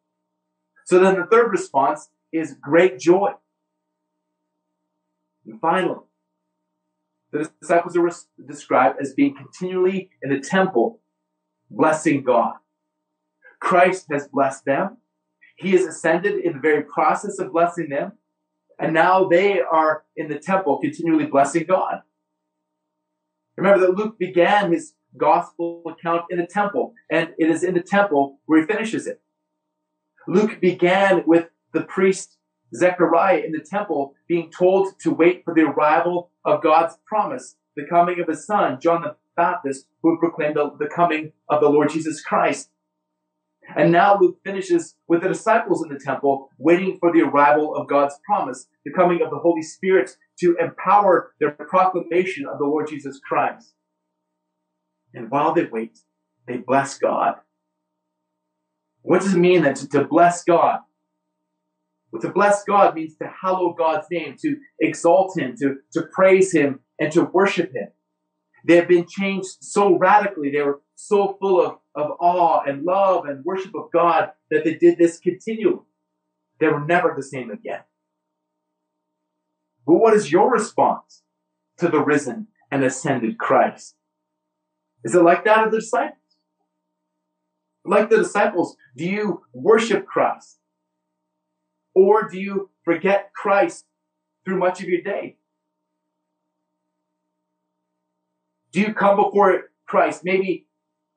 So 0.85 1.01
then 1.01 1.17
the 1.17 1.27
third 1.27 1.51
response 1.51 2.11
is 2.33 2.55
great 2.63 3.01
joy. 3.01 3.33
And 5.45 5.61
finally, 5.61 5.99
the 7.33 7.51
disciples 7.61 7.97
are 7.97 8.09
described 8.47 9.01
as 9.01 9.15
being 9.15 9.35
continually 9.35 10.11
in 10.23 10.31
the 10.31 10.39
temple, 10.39 11.01
blessing 11.69 12.23
God. 12.23 12.55
Christ 13.59 14.07
has 14.13 14.29
blessed 14.29 14.65
them. 14.65 14.99
He 15.57 15.73
has 15.73 15.87
ascended 15.87 16.41
in 16.41 16.55
the 16.55 16.61
very 16.61 16.83
process 16.83 17.39
of 17.39 17.53
blessing 17.53 17.89
them. 17.89 18.13
And 18.79 18.95
now 18.95 19.29
they 19.29 19.61
are 19.61 20.05
in 20.17 20.29
the 20.29 20.39
temple, 20.39 20.79
continually 20.79 21.27
blessing 21.27 21.65
God. 21.69 22.03
Remember 23.57 23.87
that 23.87 23.97
Luke 23.97 24.19
began 24.19 24.73
his 24.73 24.95
gospel 25.17 25.83
account 25.87 26.23
in 26.31 26.39
the 26.39 26.47
temple, 26.47 26.95
and 27.11 27.31
it 27.39 27.51
is 27.51 27.63
in 27.63 27.75
the 27.75 27.83
temple 27.83 28.41
where 28.47 28.61
he 28.61 28.67
finishes 28.67 29.07
it. 29.07 29.21
Luke 30.27 30.61
began 30.61 31.25
with 31.27 31.49
the 31.73 31.83
priest 31.83 32.39
Zechariah 32.75 33.43
in 33.45 33.53
the 33.53 33.61
temple 33.61 34.15
being 34.27 34.51
told 34.51 34.99
to 35.01 35.11
wait 35.11 35.45
for 35.45 35.55
the 35.55 35.63
arrival 35.63 36.31
of 36.45 36.63
God's 36.63 36.97
promise, 37.07 37.57
the 37.77 37.87
coming 37.87 38.21
of 38.21 38.29
his 38.29 38.47
son, 38.47 38.81
John 38.81 39.03
the 39.03 39.17
Baptist, 39.37 39.87
who 40.03 40.11
would 40.11 40.21
proclaim 40.21 40.55
the, 40.55 40.71
the 40.79 40.87
coming 40.87 41.33
of 41.49 41.61
the 41.61 41.69
Lord 41.69 41.91
Jesus 41.91 42.23
Christ. 42.23 42.71
And 43.77 43.93
now 43.93 44.19
Luke 44.19 44.39
finishes 44.45 44.97
with 45.09 45.23
the 45.23 45.29
disciples 45.29 45.83
in 45.85 45.93
the 45.93 45.99
temple, 45.99 46.49
waiting 46.59 46.99
for 46.99 47.13
the 47.13 47.23
arrival 47.23 47.75
of 47.75 47.89
God's 47.89 48.19
promise, 48.27 48.67
the 48.85 48.93
coming 48.93 49.23
of 49.23 49.31
the 49.31 49.39
Holy 49.39 49.63
Spirit 49.63 50.11
to 50.41 50.57
empower 50.61 51.33
their 51.41 51.53
proclamation 51.53 52.47
of 52.47 52.59
the 52.59 52.65
Lord 52.65 52.89
Jesus 52.89 53.21
Christ. 53.27 53.75
And 55.15 55.31
while 55.31 55.55
they 55.55 55.65
wait, 55.65 55.99
they 56.47 56.59
bless 56.59 56.99
God. 56.99 57.37
What 59.03 59.23
does 59.23 59.35
it 59.35 59.39
mean 59.39 59.63
then 59.63 59.75
to, 59.75 59.89
to 59.91 60.05
bless 60.05 60.45
God? 60.45 60.81
Well, 62.11 62.23
to 62.23 62.29
bless 62.29 62.65
God 62.65 62.95
means 62.95 63.17
to 63.17 63.31
hallow 63.43 63.73
God's 63.73 64.07
name, 64.11 64.37
to 64.43 64.57
exalt 64.81 65.39
Him, 65.39 65.55
to, 65.61 65.77
to 65.95 66.03
praise 66.13 66.53
Him, 66.53 66.81
and 66.99 67.11
to 67.13 67.25
worship 67.25 67.75
Him. 67.75 67.89
They 68.67 68.77
have 68.77 68.89
been 68.89 69.07
changed 69.09 69.49
so 69.61 69.97
radically. 69.97 70.51
They 70.51 70.63
were 70.63 70.83
so 70.95 71.37
full 71.41 71.65
of, 71.65 71.79
of 71.95 72.13
awe 72.21 72.63
and 72.67 72.85
love 72.85 73.27
and 73.27 73.45
worship 73.45 73.75
of 73.75 73.91
God 73.93 74.31
that 74.51 74.65
they 74.65 74.75
did 74.75 74.99
this 74.99 75.19
continually. 75.19 75.85
They 76.59 76.69
were 76.69 76.85
never 76.85 77.13
the 77.17 77.23
same 77.23 77.51
again. 77.51 77.83
But 79.87 79.95
what 79.95 80.15
is 80.15 80.31
your 80.31 80.51
response 80.51 81.23
to 81.79 81.89
the 81.89 82.03
risen 82.03 82.49
and 82.71 82.85
ascended 82.85 83.39
Christ? 83.39 83.97
Is 85.05 85.15
it 85.15 85.23
like 85.23 85.45
that 85.45 85.67
of 85.67 85.73
the 85.73 85.81
disciples? 85.81 86.19
Like 87.85 88.11
the 88.11 88.19
disciples, 88.19 88.77
do 88.97 89.05
you 89.05 89.43
worship 89.53 90.07
Christ? 90.07 90.59
Or 91.95 92.29
do 92.29 92.39
you 92.39 92.71
forget 92.85 93.33
Christ 93.35 93.87
through 94.45 94.59
much 94.59 94.81
of 94.81 94.89
your 94.89 95.03
day? 95.03 95.37
Do 98.71 98.81
you 98.81 98.95
come 98.95 99.17
before 99.17 99.65
Christ, 99.87 100.23
maybe 100.25 100.67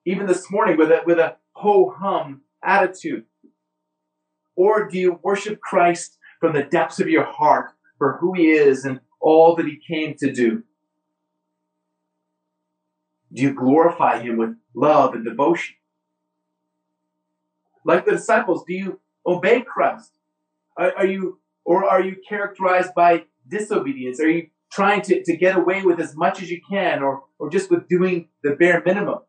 even 0.05 0.27
this 0.27 0.49
morning, 0.51 0.77
with 0.77 0.91
a, 0.91 1.01
with 1.05 1.19
a 1.19 1.37
ho 1.53 1.93
hum 1.97 2.41
attitude? 2.63 3.25
Or 4.55 4.87
do 4.87 4.97
you 4.97 5.19
worship 5.23 5.59
Christ 5.59 6.17
from 6.39 6.53
the 6.53 6.63
depths 6.63 6.99
of 6.99 7.09
your 7.09 7.25
heart 7.25 7.71
for 7.97 8.17
who 8.17 8.33
he 8.33 8.51
is 8.51 8.85
and 8.85 8.99
all 9.19 9.55
that 9.55 9.65
he 9.65 9.79
came 9.87 10.15
to 10.19 10.31
do? 10.31 10.63
Do 13.33 13.41
you 13.41 13.53
glorify 13.53 14.21
him 14.21 14.37
with 14.37 14.55
love 14.73 15.13
and 15.13 15.25
devotion? 15.25 15.75
Like 17.83 18.05
the 18.05 18.11
disciples, 18.11 18.63
do 18.65 18.73
you 18.73 18.99
obey 19.25 19.61
Christ? 19.61 20.11
Are, 20.77 20.93
are 20.97 21.05
you, 21.05 21.39
or 21.65 21.83
are 21.83 22.01
you 22.01 22.15
characterized 22.27 22.93
by 22.95 23.25
disobedience? 23.47 24.19
Are 24.19 24.29
you 24.29 24.47
trying 24.71 25.01
to, 25.03 25.23
to 25.23 25.35
get 25.37 25.55
away 25.55 25.81
with 25.83 25.99
as 25.99 26.15
much 26.15 26.41
as 26.41 26.49
you 26.49 26.61
can 26.67 27.03
or, 27.03 27.23
or 27.37 27.49
just 27.49 27.69
with 27.69 27.87
doing 27.87 28.29
the 28.43 28.51
bare 28.51 28.81
minimum? 28.85 29.19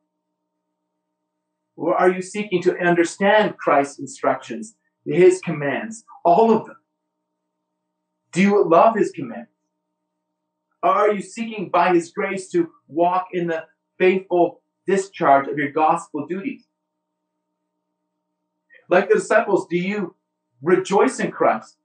Or 1.77 1.95
are 1.95 2.11
you 2.11 2.23
seeking 2.23 2.63
to 2.63 2.79
understand 2.79 3.59
Christ's 3.59 3.99
instructions, 3.99 4.75
his 5.05 5.41
commands, 5.41 6.05
all 6.25 6.51
of 6.51 6.67
them? 6.67 6.77
Do 8.33 8.43
you 8.43 8.69
love 8.69 8.97
his 8.97 9.13
commands? 9.13 9.51
Are 10.83 11.13
you 11.13 11.23
seeking 11.23 11.69
by 11.69 11.95
his 11.95 12.11
grace 12.11 12.51
to 12.51 12.71
walk 12.89 13.29
in 13.33 13.47
the 13.47 13.65
faithful 13.99 14.63
discharge 14.87 15.49
of 15.49 15.59
your 15.59 15.71
gospel 15.71 16.27
duties? 16.27 16.65
Like 18.89 19.09
the 19.09 19.17
disciples, 19.17 19.67
do 19.69 19.77
you 19.77 20.15
rejoice 20.63 21.19
in 21.19 21.31
Christ? 21.31 21.77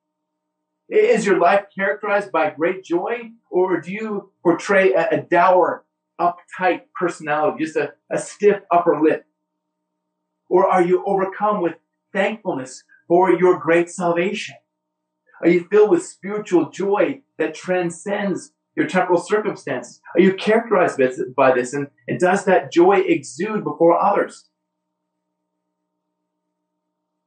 Is 0.88 1.26
your 1.26 1.40
life 1.40 1.66
characterized 1.74 2.32
by 2.32 2.50
great 2.52 2.84
joy, 2.84 3.32
or 3.50 3.80
do 3.80 3.92
you 3.92 4.32
portray 4.44 4.92
a, 4.94 5.08
a 5.10 5.22
dour, 5.22 5.86
uptight 6.20 6.82
personality, 7.00 7.64
just 7.64 7.78
a, 7.78 7.94
a 8.12 8.18
stiff 8.18 8.60
upper 8.72 9.02
lip? 9.02 9.26
Or 10.52 10.68
are 10.68 10.84
you 10.84 11.02
overcome 11.06 11.62
with 11.62 11.76
thankfulness 12.12 12.84
for 13.08 13.32
your 13.32 13.58
great 13.58 13.90
salvation? 13.90 14.56
Are 15.42 15.48
you 15.48 15.66
filled 15.72 15.92
with 15.92 16.04
spiritual 16.04 16.70
joy 16.70 17.22
that 17.38 17.56
transcends 17.56 18.52
your 18.76 18.86
temporal 18.86 19.22
circumstances? 19.22 20.02
Are 20.14 20.20
you 20.20 20.34
characterized 20.34 21.00
by 21.38 21.54
this? 21.54 21.74
And, 21.74 21.88
and 22.06 22.20
does 22.20 22.44
that 22.44 22.70
joy 22.70 23.00
exude 23.00 23.64
before 23.64 23.98
others? 23.98 24.50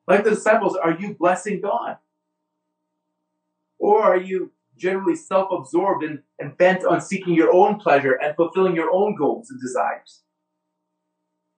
Like 0.06 0.24
the 0.24 0.30
disciples, 0.30 0.76
are 0.76 0.92
you 0.92 1.14
blessing 1.14 1.62
God? 1.62 1.96
Or 3.78 4.02
are 4.02 4.20
you 4.20 4.52
generally 4.76 5.16
self 5.16 5.48
absorbed 5.50 6.04
and, 6.04 6.18
and 6.38 6.58
bent 6.58 6.84
on 6.84 7.00
seeking 7.00 7.32
your 7.32 7.54
own 7.54 7.76
pleasure 7.76 8.12
and 8.12 8.36
fulfilling 8.36 8.76
your 8.76 8.92
own 8.92 9.16
goals 9.16 9.50
and 9.50 9.58
desires? 9.58 10.20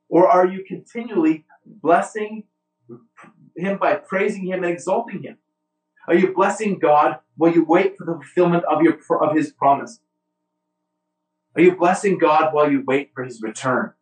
Or 0.09 0.29
are 0.29 0.47
you 0.47 0.65
continually 0.65 1.45
blessing 1.67 2.45
Him 3.57 3.79
by 3.79 3.95
praising 3.95 4.47
Him 4.47 4.65
and 4.65 4.73
exalting 4.73 5.23
Him? 5.23 5.39
Are 6.09 6.15
you 6.15 6.33
blessing 6.33 6.79
God 6.79 7.19
while 7.37 7.53
you 7.53 7.65
wait 7.65 7.97
for 7.97 8.05
the 8.05 8.13
fulfillment 8.13 8.65
of, 8.65 8.83
your, 8.83 8.99
of 9.21 9.37
His 9.37 9.53
promise? 9.53 10.01
Are 11.55 11.63
you 11.63 11.75
blessing 11.75 12.19
God 12.19 12.53
while 12.53 12.71
you 12.71 12.85
wait 12.87 13.11
for 13.15 13.25
His 13.25 13.43
return? 13.43 13.93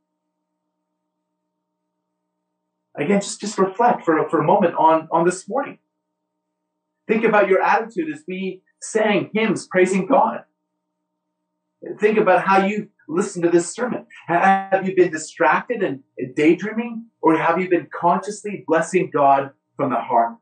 Again, 2.96 3.20
just, 3.20 3.40
just 3.40 3.58
reflect 3.58 4.04
for, 4.04 4.28
for 4.28 4.40
a 4.40 4.44
moment 4.44 4.74
on, 4.76 5.08
on 5.10 5.24
this 5.24 5.48
morning. 5.48 5.78
Think 7.08 7.24
about 7.24 7.48
your 7.48 7.60
attitude 7.60 8.12
as 8.12 8.22
we 8.26 8.62
sang 8.80 9.30
hymns 9.34 9.66
praising 9.66 10.06
God. 10.06 10.44
Think 11.98 12.18
about 12.18 12.44
how 12.44 12.64
you 12.64 12.88
listen 13.08 13.42
to 13.42 13.50
this 13.50 13.72
sermon. 13.72 14.06
Have 14.26 14.86
you 14.86 14.94
been 14.94 15.10
distracted 15.10 15.82
and 15.82 16.02
daydreaming, 16.34 17.06
or 17.20 17.36
have 17.36 17.60
you 17.60 17.68
been 17.68 17.88
consciously 17.94 18.64
blessing 18.66 19.10
God 19.12 19.50
from 19.76 19.90
the 19.90 20.00
heart? 20.00 20.36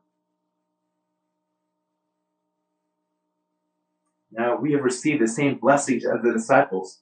Now, 4.31 4.57
we 4.57 4.71
have 4.71 4.81
received 4.81 5.21
the 5.21 5.27
same 5.27 5.59
blessings 5.59 6.05
as 6.05 6.23
the 6.23 6.33
disciples, 6.33 7.01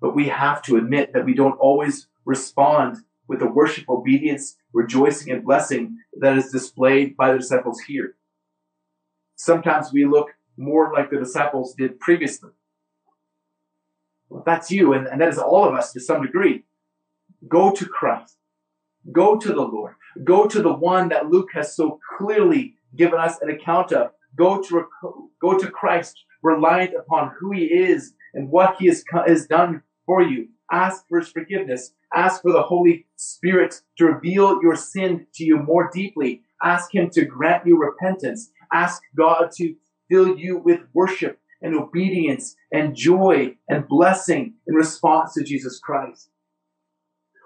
but 0.00 0.14
we 0.14 0.28
have 0.28 0.60
to 0.62 0.76
admit 0.76 1.12
that 1.14 1.24
we 1.24 1.34
don't 1.34 1.58
always 1.58 2.08
respond 2.26 2.98
with 3.26 3.38
the 3.38 3.50
worship, 3.50 3.88
obedience, 3.88 4.56
rejoicing, 4.74 5.32
and 5.32 5.44
blessing 5.44 5.96
that 6.20 6.36
is 6.36 6.50
displayed 6.50 7.16
by 7.16 7.32
the 7.32 7.38
disciples 7.38 7.80
here. 7.80 8.16
Sometimes 9.36 9.92
we 9.92 10.04
look 10.04 10.28
more 10.58 10.92
like 10.92 11.10
the 11.10 11.18
disciples 11.18 11.74
did 11.74 11.98
previously. 12.00 12.50
Well, 14.34 14.42
that's 14.44 14.68
you, 14.68 14.94
and, 14.94 15.06
and 15.06 15.20
that 15.20 15.28
is 15.28 15.38
all 15.38 15.64
of 15.64 15.74
us 15.74 15.92
to 15.92 16.00
some 16.00 16.20
degree. 16.20 16.64
Go 17.46 17.70
to 17.70 17.86
Christ. 17.86 18.36
Go 19.12 19.38
to 19.38 19.48
the 19.52 19.62
Lord. 19.62 19.94
Go 20.24 20.48
to 20.48 20.60
the 20.60 20.72
one 20.72 21.08
that 21.10 21.28
Luke 21.28 21.50
has 21.54 21.76
so 21.76 22.00
clearly 22.18 22.74
given 22.96 23.20
us 23.20 23.38
an 23.40 23.48
account 23.48 23.92
of. 23.92 24.10
Go 24.36 24.60
to, 24.60 24.88
go 25.40 25.56
to 25.56 25.70
Christ, 25.70 26.24
reliant 26.42 26.94
upon 26.98 27.30
who 27.38 27.52
he 27.52 27.66
is 27.66 28.12
and 28.34 28.50
what 28.50 28.74
he 28.80 28.88
has, 28.88 29.04
has 29.24 29.46
done 29.46 29.82
for 30.04 30.20
you. 30.20 30.48
Ask 30.72 31.04
for 31.08 31.20
his 31.20 31.28
forgiveness. 31.28 31.92
Ask 32.12 32.42
for 32.42 32.50
the 32.50 32.62
Holy 32.62 33.06
Spirit 33.14 33.82
to 33.98 34.06
reveal 34.06 34.60
your 34.60 34.74
sin 34.74 35.28
to 35.34 35.44
you 35.44 35.58
more 35.58 35.88
deeply. 35.94 36.42
Ask 36.60 36.92
him 36.92 37.08
to 37.10 37.24
grant 37.24 37.68
you 37.68 37.78
repentance. 37.78 38.50
Ask 38.72 39.00
God 39.16 39.52
to 39.58 39.76
fill 40.10 40.36
you 40.36 40.58
with 40.58 40.80
worship 40.92 41.38
and 41.64 41.74
obedience 41.74 42.54
and 42.70 42.94
joy 42.94 43.56
and 43.68 43.88
blessing 43.88 44.54
in 44.68 44.74
response 44.74 45.32
to 45.34 45.42
Jesus 45.42 45.80
Christ. 45.80 46.28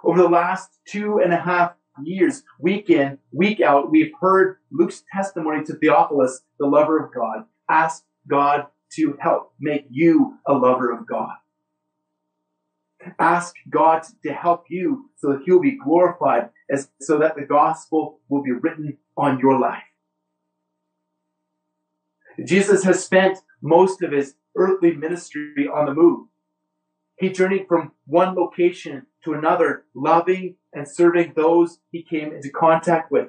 Over 0.05 0.23
the 0.23 0.29
last 0.29 0.69
two 0.87 1.21
and 1.23 1.33
a 1.33 1.39
half 1.39 1.73
years, 2.03 2.43
week 2.61 2.91
in, 2.91 3.19
week 3.33 3.61
out, 3.61 3.91
we've 3.91 4.13
heard 4.21 4.57
Luke's 4.71 5.03
testimony 5.15 5.65
to 5.65 5.75
Theophilus, 5.75 6.43
the 6.59 6.67
lover 6.67 7.03
of 7.03 7.15
God. 7.15 7.45
Ask 7.71 8.05
God 8.29 8.67
to 8.95 9.17
help 9.21 9.53
make 9.61 9.87
you 9.89 10.35
a 10.47 10.53
lover 10.53 10.93
of 10.93 11.07
God. 11.07 11.35
Ask 13.21 13.55
God 13.71 14.03
to 14.25 14.33
help 14.33 14.65
you 14.69 15.11
so 15.17 15.33
that 15.33 15.43
he'll 15.45 15.61
be 15.61 15.79
glorified 15.79 16.51
as, 16.71 16.91
so 17.01 17.19
that 17.19 17.37
the 17.37 17.43
gospel 17.43 18.19
will 18.29 18.43
be 18.43 18.53
written 18.53 18.99
on 19.17 19.39
your 19.39 19.59
life. 19.59 19.83
Jesus 22.45 22.85
has 22.85 23.05
spent 23.05 23.39
most 23.61 24.03
of 24.03 24.13
his 24.13 24.35
earthly 24.57 24.95
ministry 24.95 25.69
on 25.73 25.87
the 25.87 25.95
move. 25.95 26.29
He 27.19 27.31
journeyed 27.31 27.67
from 27.69 27.93
one 28.07 28.35
location 28.35 29.07
to 29.25 29.35
another, 29.35 29.85
loving 29.95 30.57
and 30.73 30.89
serving 30.89 31.33
those 31.35 31.79
he 31.91 32.03
came 32.03 32.33
into 32.33 32.51
contact 32.51 33.11
with. 33.11 33.29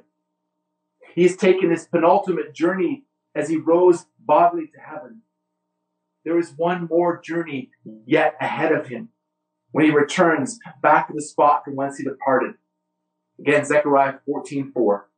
He 1.15 1.23
has 1.23 1.35
taken 1.35 1.71
his 1.71 1.87
penultimate 1.87 2.53
journey 2.53 3.05
as 3.35 3.49
he 3.49 3.57
rose 3.57 4.05
bodily 4.19 4.67
to 4.67 4.79
heaven. 4.79 5.21
There 6.23 6.37
is 6.37 6.53
one 6.55 6.87
more 6.89 7.19
journey 7.19 7.71
yet 8.05 8.35
ahead 8.39 8.71
of 8.71 8.87
him 8.87 9.09
when 9.71 9.85
he 9.85 9.91
returns 9.91 10.59
back 10.81 11.07
to 11.07 11.13
the 11.13 11.21
spot 11.21 11.63
from 11.65 11.75
whence 11.75 11.97
he 11.97 12.03
departed. 12.03 12.55
Again, 13.39 13.65
Zechariah 13.65 14.15
14, 14.25 14.71
4. 14.71 15.09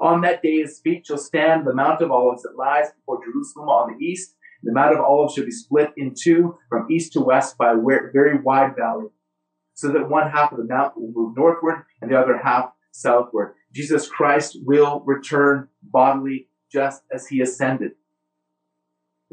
On 0.00 0.20
that 0.20 0.42
day 0.42 0.60
his 0.60 0.80
feet 0.80 1.06
shall 1.06 1.18
stand 1.18 1.66
the 1.66 1.74
Mount 1.74 2.00
of 2.00 2.10
Olives 2.10 2.42
that 2.42 2.56
lies 2.56 2.92
before 2.92 3.24
Jerusalem 3.24 3.68
on 3.68 3.92
the 3.92 4.04
east. 4.04 4.34
The 4.62 4.72
Mount 4.72 4.94
of 4.94 5.00
Olives 5.00 5.34
shall 5.34 5.44
be 5.44 5.50
split 5.50 5.92
in 5.96 6.14
two 6.14 6.58
from 6.68 6.90
east 6.90 7.12
to 7.14 7.20
west 7.20 7.56
by 7.56 7.72
a 7.72 7.76
very 8.12 8.38
wide 8.38 8.76
valley, 8.76 9.06
so 9.74 9.88
that 9.88 10.08
one 10.08 10.30
half 10.30 10.52
of 10.52 10.58
the 10.58 10.64
mount 10.64 10.96
will 10.96 11.12
move 11.14 11.36
northward 11.36 11.84
and 12.00 12.10
the 12.10 12.18
other 12.18 12.38
half 12.38 12.72
southward. 12.92 13.54
Jesus 13.72 14.08
Christ 14.08 14.58
will 14.64 15.02
return 15.06 15.68
bodily 15.82 16.48
just 16.70 17.02
as 17.12 17.26
he 17.28 17.40
ascended. 17.40 17.92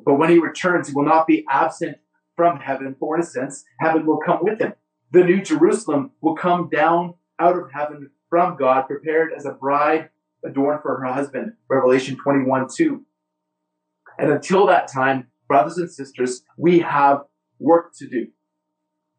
But 0.03 0.15
when 0.15 0.29
he 0.29 0.39
returns, 0.39 0.87
he 0.87 0.93
will 0.93 1.05
not 1.05 1.27
be 1.27 1.45
absent 1.49 1.97
from 2.35 2.59
heaven, 2.59 2.95
for 2.99 3.15
in 3.15 3.21
a 3.21 3.25
sense, 3.25 3.65
heaven 3.79 4.05
will 4.05 4.19
come 4.19 4.39
with 4.41 4.59
him. 4.59 4.73
The 5.11 5.23
new 5.23 5.41
Jerusalem 5.41 6.11
will 6.21 6.35
come 6.35 6.69
down 6.69 7.15
out 7.39 7.57
of 7.57 7.71
heaven 7.73 8.11
from 8.29 8.57
God, 8.57 8.83
prepared 8.83 9.31
as 9.35 9.45
a 9.45 9.51
bride 9.51 10.09
adorned 10.45 10.81
for 10.81 10.99
her 10.99 11.13
husband. 11.13 11.53
Revelation 11.69 12.15
21 12.17 12.67
2. 12.75 13.03
And 14.17 14.31
until 14.31 14.65
that 14.67 14.91
time, 14.91 15.27
brothers 15.47 15.77
and 15.77 15.91
sisters, 15.91 16.43
we 16.57 16.79
have 16.79 17.21
work 17.59 17.93
to 17.97 18.07
do. 18.07 18.27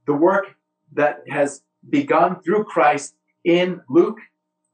The 0.06 0.14
work 0.14 0.46
that 0.92 1.22
has 1.28 1.62
begun 1.88 2.40
through 2.40 2.64
Christ 2.64 3.14
in 3.44 3.80
Luke 3.88 4.18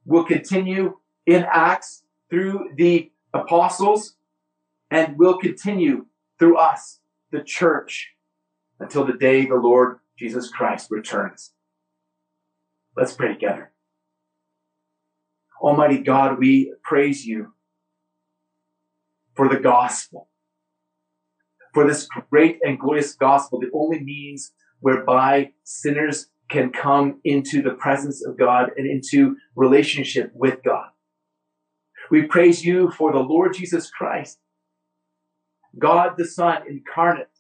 will 0.05 0.25
continue 0.25 0.99
in 1.27 1.47
Acts 1.51 2.03
through 2.31 2.71
the 2.77 3.11
apostles 3.33 4.17
and 4.91 5.19
will 5.19 5.39
continue 5.39 6.07
through 6.39 6.59
us, 6.59 7.01
the 7.31 7.43
church, 7.43 8.13
until 8.79 9.05
the 9.05 9.15
day 9.15 9.47
the 9.47 9.57
Lord 9.57 9.99
Jesus 10.17 10.51
Christ 10.51 10.91
returns. 10.91 11.53
Let's 12.97 13.13
pray 13.13 13.29
together. 13.29 13.73
Almighty 15.61 15.99
God, 15.99 16.39
we 16.39 16.75
praise 16.83 17.25
you 17.25 17.54
for 19.35 19.49
the 19.49 19.59
gospel, 19.59 20.29
for 21.73 21.87
this 21.87 22.09
great 22.31 22.59
and 22.63 22.79
glorious 22.79 23.15
gospel, 23.15 23.61
the 23.61 23.71
only 23.75 24.01
means 24.01 24.53
whereby 24.81 25.51
sinners 25.65 26.29
can 26.51 26.71
come 26.71 27.21
into 27.25 27.63
the 27.63 27.73
presence 27.73 28.25
of 28.25 28.39
God 28.39 28.71
and 28.77 28.87
into 28.87 29.37
relationship 29.57 30.31
with 30.35 30.63
God. 30.63 30.89
We 32.11 32.23
praise 32.23 32.65
you 32.65 32.91
for 32.91 33.13
the 33.13 33.19
Lord 33.19 33.55
Jesus 33.55 33.91
Christ, 33.91 34.39
God 35.79 36.13
the 36.17 36.27
Son 36.27 36.63
incarnate, 36.69 37.31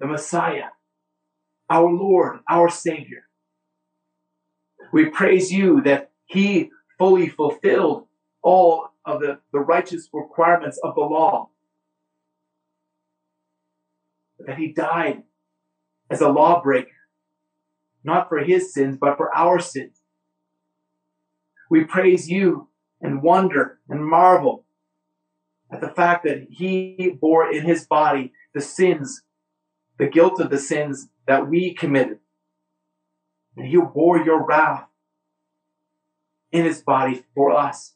the 0.00 0.06
Messiah, 0.06 0.70
our 1.68 1.90
Lord, 1.90 2.40
our 2.48 2.68
Savior. 2.68 3.24
We 4.92 5.06
praise 5.06 5.52
you 5.52 5.82
that 5.82 6.12
he 6.24 6.70
fully 6.98 7.28
fulfilled 7.28 8.06
all 8.44 8.90
of 9.04 9.20
the, 9.20 9.40
the 9.52 9.58
righteous 9.58 10.08
requirements 10.12 10.78
of 10.84 10.94
the 10.94 11.00
law. 11.00 11.50
That 14.38 14.58
he 14.58 14.72
died 14.72 15.22
as 16.10 16.20
a 16.20 16.28
lawbreaker, 16.28 16.90
not 18.04 18.28
for 18.28 18.38
his 18.38 18.72
sins, 18.72 18.98
but 19.00 19.16
for 19.16 19.34
our 19.34 19.58
sins. 19.58 20.00
We 21.70 21.84
praise 21.84 22.30
you 22.30 22.68
and 23.00 23.22
wonder 23.22 23.80
and 23.88 24.06
marvel 24.06 24.64
at 25.72 25.80
the 25.80 25.88
fact 25.88 26.24
that 26.24 26.46
he 26.50 27.16
bore 27.20 27.50
in 27.50 27.64
his 27.64 27.86
body 27.86 28.32
the 28.54 28.60
sins, 28.60 29.22
the 29.98 30.06
guilt 30.06 30.40
of 30.40 30.50
the 30.50 30.58
sins 30.58 31.08
that 31.26 31.48
we 31.48 31.74
committed 31.74 32.18
and 33.56 33.66
he 33.66 33.76
bore 33.76 34.18
your 34.18 34.44
wrath 34.44 34.86
in 36.52 36.64
his 36.64 36.82
body 36.82 37.24
for 37.34 37.50
us. 37.52 37.93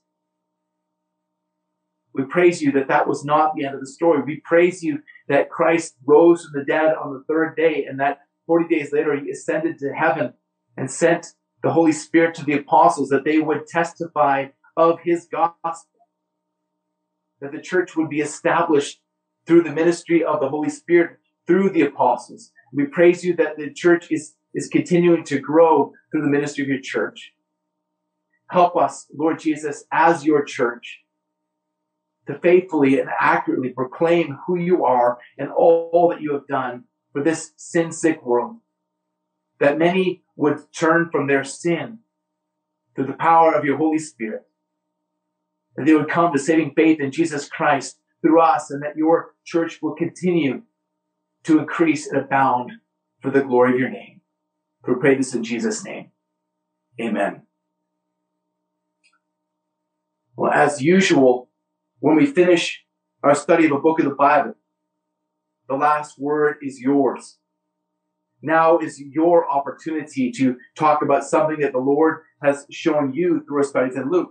We 2.18 2.24
praise 2.24 2.60
you 2.60 2.72
that 2.72 2.88
that 2.88 3.06
was 3.06 3.24
not 3.24 3.54
the 3.54 3.64
end 3.64 3.76
of 3.76 3.80
the 3.80 3.86
story. 3.86 4.22
We 4.26 4.42
praise 4.44 4.82
you 4.82 4.98
that 5.28 5.50
Christ 5.50 5.94
rose 6.04 6.44
from 6.44 6.58
the 6.58 6.66
dead 6.66 6.96
on 7.00 7.12
the 7.12 7.22
third 7.28 7.54
day 7.54 7.86
and 7.88 8.00
that 8.00 8.22
40 8.48 8.66
days 8.68 8.92
later 8.92 9.14
he 9.14 9.30
ascended 9.30 9.78
to 9.78 9.94
heaven 9.94 10.34
and 10.76 10.90
sent 10.90 11.28
the 11.62 11.70
Holy 11.70 11.92
Spirit 11.92 12.34
to 12.34 12.44
the 12.44 12.54
apostles 12.54 13.10
that 13.10 13.24
they 13.24 13.38
would 13.38 13.68
testify 13.68 14.46
of 14.76 14.98
his 15.04 15.28
gospel. 15.30 16.00
That 17.40 17.52
the 17.52 17.62
church 17.62 17.94
would 17.96 18.10
be 18.10 18.20
established 18.20 19.00
through 19.46 19.62
the 19.62 19.70
ministry 19.70 20.24
of 20.24 20.40
the 20.40 20.48
Holy 20.48 20.70
Spirit 20.70 21.18
through 21.46 21.70
the 21.70 21.82
apostles. 21.82 22.50
We 22.72 22.86
praise 22.86 23.24
you 23.24 23.36
that 23.36 23.56
the 23.56 23.72
church 23.72 24.10
is 24.10 24.34
is 24.54 24.66
continuing 24.66 25.22
to 25.24 25.38
grow 25.38 25.92
through 26.10 26.22
the 26.22 26.28
ministry 26.28 26.64
of 26.64 26.68
your 26.68 26.80
church. 26.82 27.32
Help 28.50 28.76
us, 28.76 29.06
Lord 29.14 29.38
Jesus, 29.38 29.84
as 29.92 30.24
your 30.24 30.42
church, 30.42 31.00
to 32.28 32.38
faithfully 32.40 33.00
and 33.00 33.08
accurately 33.18 33.70
proclaim 33.70 34.38
who 34.46 34.58
you 34.58 34.84
are 34.84 35.18
and 35.38 35.50
all 35.50 36.08
that 36.10 36.20
you 36.20 36.34
have 36.34 36.46
done 36.46 36.84
for 37.12 37.24
this 37.24 37.52
sin 37.56 37.90
sick 37.90 38.24
world. 38.24 38.58
That 39.60 39.78
many 39.78 40.22
would 40.36 40.72
turn 40.72 41.08
from 41.10 41.26
their 41.26 41.42
sin 41.42 42.00
through 42.94 43.06
the 43.06 43.14
power 43.14 43.54
of 43.54 43.64
your 43.64 43.78
Holy 43.78 43.98
Spirit. 43.98 44.42
That 45.76 45.86
they 45.86 45.94
would 45.94 46.10
come 46.10 46.32
to 46.32 46.38
saving 46.38 46.74
faith 46.76 47.00
in 47.00 47.12
Jesus 47.12 47.48
Christ 47.48 47.98
through 48.20 48.40
us 48.42 48.70
and 48.70 48.82
that 48.82 48.96
your 48.96 49.34
church 49.44 49.78
will 49.80 49.94
continue 49.94 50.62
to 51.44 51.58
increase 51.58 52.06
and 52.06 52.20
abound 52.20 52.72
for 53.22 53.30
the 53.30 53.42
glory 53.42 53.72
of 53.72 53.80
your 53.80 53.90
name. 53.90 54.20
We 54.86 54.94
pray 55.00 55.16
this 55.16 55.34
in 55.34 55.44
Jesus' 55.44 55.84
name. 55.84 56.10
Amen. 57.00 57.42
Well, 60.36 60.52
as 60.52 60.82
usual, 60.82 61.47
when 62.00 62.16
we 62.16 62.26
finish 62.26 62.84
our 63.22 63.34
study 63.34 63.66
of 63.66 63.72
a 63.72 63.80
book 63.80 63.98
of 63.98 64.04
the 64.04 64.14
Bible, 64.14 64.54
the 65.68 65.74
last 65.74 66.18
word 66.18 66.56
is 66.62 66.80
yours. 66.80 67.38
Now 68.40 68.78
is 68.78 69.00
your 69.00 69.50
opportunity 69.50 70.30
to 70.32 70.56
talk 70.76 71.02
about 71.02 71.24
something 71.24 71.58
that 71.60 71.72
the 71.72 71.78
Lord 71.78 72.22
has 72.42 72.66
shown 72.70 73.12
you 73.12 73.44
through 73.44 73.58
our 73.58 73.64
studies 73.64 73.96
in 73.96 74.10
Luke. 74.10 74.30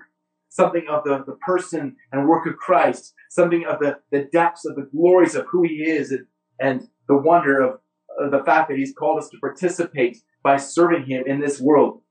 Something 0.49 0.85
of 0.89 1.03
the, 1.03 1.23
the 1.27 1.37
person 1.45 1.97
and 2.11 2.27
work 2.27 2.47
of 2.47 2.55
Christ, 2.55 3.13
something 3.29 3.65
of 3.65 3.79
the, 3.79 3.99
the 4.11 4.29
depths 4.31 4.65
of 4.65 4.75
the 4.75 4.89
glories 4.89 5.35
of 5.35 5.45
who 5.51 5.63
he 5.63 5.83
is 5.83 6.11
and, 6.11 6.25
and 6.59 6.87
the 7.09 7.17
wonder 7.17 7.59
of, 7.59 7.79
of 8.17 8.31
the 8.31 8.43
fact 8.45 8.69
that 8.69 8.77
he's 8.77 8.93
called 8.93 9.19
us 9.19 9.29
to 9.29 9.37
participate 9.39 10.17
by 10.41 10.55
serving 10.55 11.05
him 11.05 11.25
in 11.27 11.41
this 11.41 11.59
world. 11.59 12.01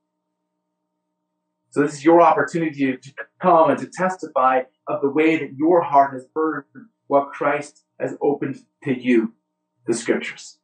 So 1.77 1.83
this 1.83 1.93
is 1.93 2.03
your 2.03 2.23
opportunity 2.23 2.97
to 2.97 3.13
come 3.39 3.69
and 3.69 3.77
to 3.77 3.85
testify 3.85 4.63
of 4.87 4.99
the 5.03 5.09
way 5.09 5.37
that 5.37 5.53
your 5.55 5.83
heart 5.83 6.13
has 6.13 6.25
heard 6.35 6.65
what 7.05 7.29
Christ 7.29 7.83
has 7.99 8.17
opened 8.19 8.57
to 8.83 8.99
you, 8.99 9.33
the 9.85 9.93
scriptures. 9.93 10.57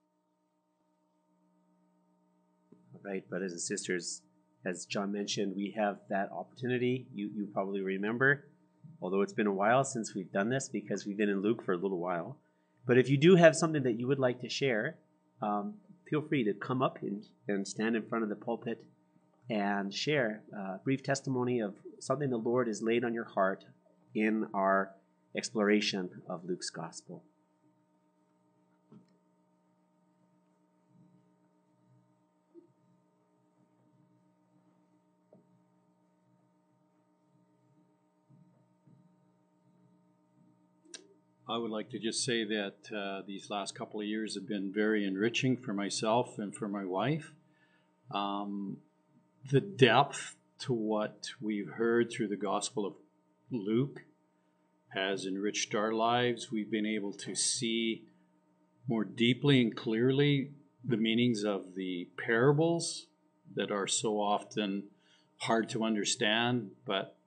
Right, 3.06 3.30
brothers 3.30 3.52
and 3.52 3.62
sisters, 3.62 4.24
as 4.66 4.88
John 4.88 5.12
mentioned, 5.12 5.54
we 5.56 5.76
have 5.78 6.00
that 6.10 6.32
opportunity. 6.32 7.06
You, 7.14 7.30
you 7.36 7.48
probably 7.54 7.82
remember, 7.82 8.48
although 9.00 9.22
it's 9.22 9.34
been 9.34 9.46
a 9.46 9.54
while 9.54 9.84
since 9.84 10.16
we've 10.16 10.32
done 10.32 10.50
this 10.50 10.68
because 10.68 11.06
we've 11.06 11.16
been 11.16 11.30
in 11.30 11.44
Luke 11.44 11.64
for 11.64 11.74
a 11.74 11.78
little 11.78 12.00
while. 12.00 12.40
But 12.88 12.98
if 12.98 13.08
you 13.08 13.18
do 13.18 13.36
have 13.36 13.56
something 13.56 13.84
that 13.84 14.00
you 14.00 14.08
would 14.08 14.18
like 14.18 14.42
to 14.42 14.50
share, 14.50 14.98
um, 15.44 15.76
feel 16.10 16.24
free 16.24 16.44
to 16.46 16.56
come 16.56 16.82
up 16.82 17.04
and, 17.04 17.24
and 17.48 17.68
stand 17.68 17.96
in 17.96 18.02
front 18.02 18.24
of 18.24 18.30
the 18.30 18.36
pulpit 18.36 18.84
and 19.50 19.94
share 19.94 20.44
a 20.56 20.78
brief 20.84 21.04
testimony 21.04 21.60
of 21.60 21.76
something 22.00 22.30
the 22.30 22.38
Lord 22.38 22.68
has 22.68 22.82
laid 22.82 23.04
on 23.04 23.14
your 23.14 23.26
heart 23.26 23.66
in 24.16 24.48
our 24.54 24.92
exploration 25.36 26.10
of 26.30 26.46
Luke's 26.46 26.70
gospel. 26.70 27.24
I 41.48 41.58
would 41.58 41.72
like 41.72 41.90
to 41.90 42.00
just 42.00 42.24
say 42.24 42.46
that 42.46 42.76
uh, 42.96 43.22
these 43.28 43.50
last 43.50 43.76
couple 43.76 44.00
of 44.00 44.08
years 44.08 44.36
have 44.36 44.48
been 44.48 44.72
very 44.74 45.06
enriching 45.06 45.58
for 45.58 45.74
myself 45.74 46.40
and 46.40 46.56
for 46.56 46.70
my 46.70 46.86
wife. 46.86 47.32
Um, 48.12 48.78
the 49.50 49.62
depth 49.62 50.36
to 50.60 50.74
what 50.74 51.30
we've 51.42 51.72
heard 51.72 52.12
through 52.12 52.30
the 52.30 52.38
Gospel 52.38 52.86
of 52.86 52.94
Luke 53.52 54.04
has 54.90 55.26
enriched 55.26 55.76
our 55.76 55.92
lives. 55.92 56.52
We've 56.52 56.72
been 56.72 56.86
able 56.86 57.14
to 57.14 57.36
see 57.36 58.04
more 58.88 59.04
deeply 59.04 59.62
and 59.62 59.76
clearly 59.76 60.52
the 60.86 60.98
meanings 60.98 61.44
of 61.44 61.76
the 61.76 62.10
parables 62.18 63.08
that 63.56 63.72
are 63.72 63.88
so 63.88 64.16
often 64.16 64.84
hard 65.38 65.70
to 65.70 65.84
understand, 65.84 66.72
but 66.86 67.18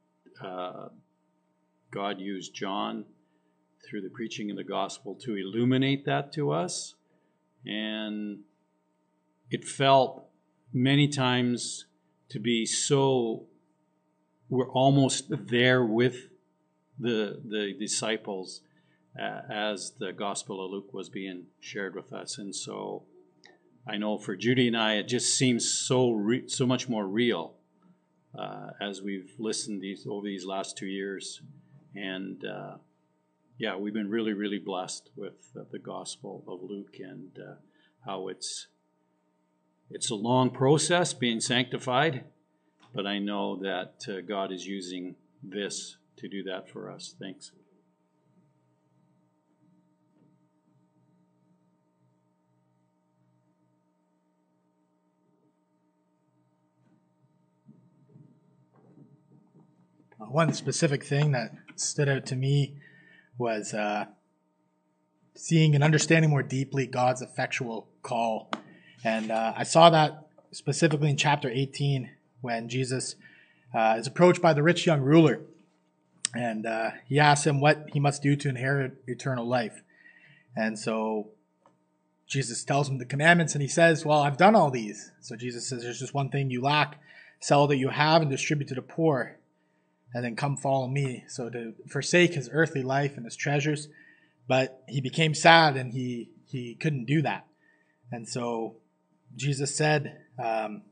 uh, 0.43 0.89
God 1.91 2.21
used 2.21 2.55
John 2.55 3.05
through 3.89 4.03
the 4.03 4.11
preaching 4.11 4.51
of 4.51 4.57
the 4.57 4.65
gospel 4.65 5.15
to 5.23 5.37
illuminate 5.37 6.05
that 6.07 6.33
to 6.33 6.51
us. 6.51 6.95
And 7.65 8.41
it 9.51 9.65
felt 9.65 10.29
many 10.73 11.09
times 11.09 11.86
to 12.29 12.39
be 12.39 12.67
so 12.67 13.47
we're 14.49 14.71
almost 14.71 15.27
there 15.31 15.85
with 15.85 16.29
the 16.99 17.41
the 17.45 17.75
disciples 17.79 18.63
uh, 19.21 19.41
as 19.51 19.93
the 19.99 20.13
gospel 20.13 20.65
of 20.65 20.71
luke 20.71 20.93
was 20.93 21.09
being 21.09 21.45
shared 21.61 21.95
with 21.95 22.13
us. 22.13 22.39
And 22.39 22.55
so 22.55 23.05
i 23.87 23.97
know 23.97 24.19
for 24.19 24.35
judy 24.37 24.67
and 24.67 24.77
i 24.77 24.95
it 24.95 25.09
just 25.09 25.37
seems 25.37 25.71
so 25.71 26.13
re- 26.13 26.49
so 26.49 26.67
much 26.67 26.89
more 26.89 27.07
real 27.07 27.55
uh, 28.39 28.71
as 28.81 29.01
we've 29.01 29.33
listened 29.39 29.81
these 29.81 30.07
over 30.07 30.27
these 30.27 30.45
last 30.45 30.77
two 30.77 30.87
years. 30.87 31.41
And 31.95 32.45
uh, 32.45 32.77
yeah 33.59 33.77
we've 33.77 33.95
been 33.95 34.11
really 34.11 34.33
really 34.33 34.59
blessed 34.59 35.11
with 35.17 35.53
the 35.71 35.79
gospel 35.79 36.45
of 36.47 36.61
luke 36.63 36.97
and 36.99 37.39
uh, 37.39 37.55
how 38.05 38.29
it's 38.29 38.69
it's 39.91 40.11
a 40.11 40.15
long 40.15 40.51
process 40.51 41.15
being 41.15 41.41
sanctified, 41.41 42.25
but 42.95 43.07
I 43.07 43.19
know 43.19 43.57
that 43.63 44.05
uh, 44.09 44.21
God 44.21 44.53
is 44.53 44.67
using 44.67 45.17
this 45.43 45.97
to 46.17 46.29
do 46.29 46.43
that 46.45 46.69
for 46.69 46.91
us. 46.91 47.15
Thanks. 47.21 47.53
One 60.19 60.53
specific 60.53 61.05
thing 61.05 61.33
that 61.33 61.53
stood 61.77 62.09
out 62.09 62.27
to 62.27 62.37
me 62.37 62.77
was 63.39 63.73
uh, 63.73 64.07
seeing 65.35 65.75
and 65.75 65.85
understanding 65.85 66.31
more 66.31 66.43
deeply 66.43 66.87
God's 66.87 67.23
effectual 67.23 67.89
call 68.03 68.51
and 69.07 69.31
uh, 69.31 69.53
I 69.57 69.63
saw 69.63 69.89
that 69.91 70.27
specifically 70.51 71.11
in 71.11 71.17
chapter 71.17 71.49
18 71.49 72.11
when 72.41 72.69
Jesus 72.69 73.15
uh, 73.73 73.95
is 73.97 74.09
approached 74.09 74.43
by 74.43 74.53
the 74.53 74.65
rich 74.65 74.85
young 74.85 75.01
ruler. 75.01 75.43
And 76.35 76.67
uh, 76.67 76.91
he 77.07 77.21
asks 77.21 77.47
him 77.47 77.61
what 77.61 77.87
he 77.93 78.01
must 78.01 78.21
do 78.21 78.35
to 78.35 78.49
inherit 78.49 79.01
eternal 79.07 79.47
life. 79.47 79.81
And 80.57 80.77
so 80.77 81.29
Jesus 82.27 82.65
tells 82.65 82.89
him 82.89 82.99
the 82.99 83.05
commandments 83.05 83.55
and 83.55 83.63
he 83.63 83.69
says, 83.69 84.05
Well, 84.05 84.19
I've 84.19 84.39
done 84.39 84.57
all 84.57 84.73
these. 84.73 85.13
So 85.21 85.37
Jesus 85.37 85.69
says, 85.69 85.83
There's 85.83 86.01
just 86.01 86.13
one 86.13 86.29
thing 86.29 86.51
you 86.51 86.61
lack 86.61 87.01
sell 87.39 87.69
that 87.69 87.77
you 87.77 87.91
have 87.91 88.23
and 88.23 88.31
distribute 88.31 88.67
to 88.67 88.75
the 88.75 88.83
poor, 88.83 89.37
and 90.13 90.25
then 90.25 90.35
come 90.35 90.57
follow 90.57 90.89
me. 90.89 91.23
So 91.29 91.49
to 91.51 91.75
forsake 91.89 92.35
his 92.35 92.51
earthly 92.53 92.83
life 92.83 93.17
and 93.17 93.25
his 93.25 93.37
treasures. 93.37 93.87
But 94.49 94.83
he 94.89 95.01
became 95.01 95.33
sad 95.33 95.77
and 95.77 95.93
he, 95.93 96.31
he 96.47 96.75
couldn't 96.75 97.05
do 97.05 97.23
that. 97.23 97.47
And 98.11 98.29
so 98.29 98.77
Jesus 99.37 99.75
said 99.75 100.19
um, 100.43 100.83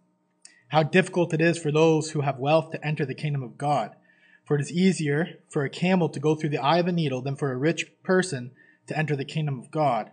how 0.68 0.82
difficult 0.82 1.32
it 1.32 1.40
is 1.40 1.58
for 1.58 1.72
those 1.72 2.10
who 2.10 2.20
have 2.20 2.38
wealth 2.38 2.70
to 2.70 2.86
enter 2.86 3.06
the 3.06 3.14
kingdom 3.14 3.42
of 3.42 3.58
God. 3.58 3.94
For 4.44 4.56
it 4.56 4.60
is 4.60 4.72
easier 4.72 5.38
for 5.48 5.64
a 5.64 5.70
camel 5.70 6.08
to 6.10 6.20
go 6.20 6.34
through 6.34 6.50
the 6.50 6.62
eye 6.62 6.78
of 6.78 6.86
a 6.86 6.92
needle 6.92 7.22
than 7.22 7.36
for 7.36 7.50
a 7.50 7.56
rich 7.56 7.86
person 8.02 8.50
to 8.86 8.96
enter 8.96 9.16
the 9.16 9.24
kingdom 9.24 9.58
of 9.58 9.70
God. 9.70 10.10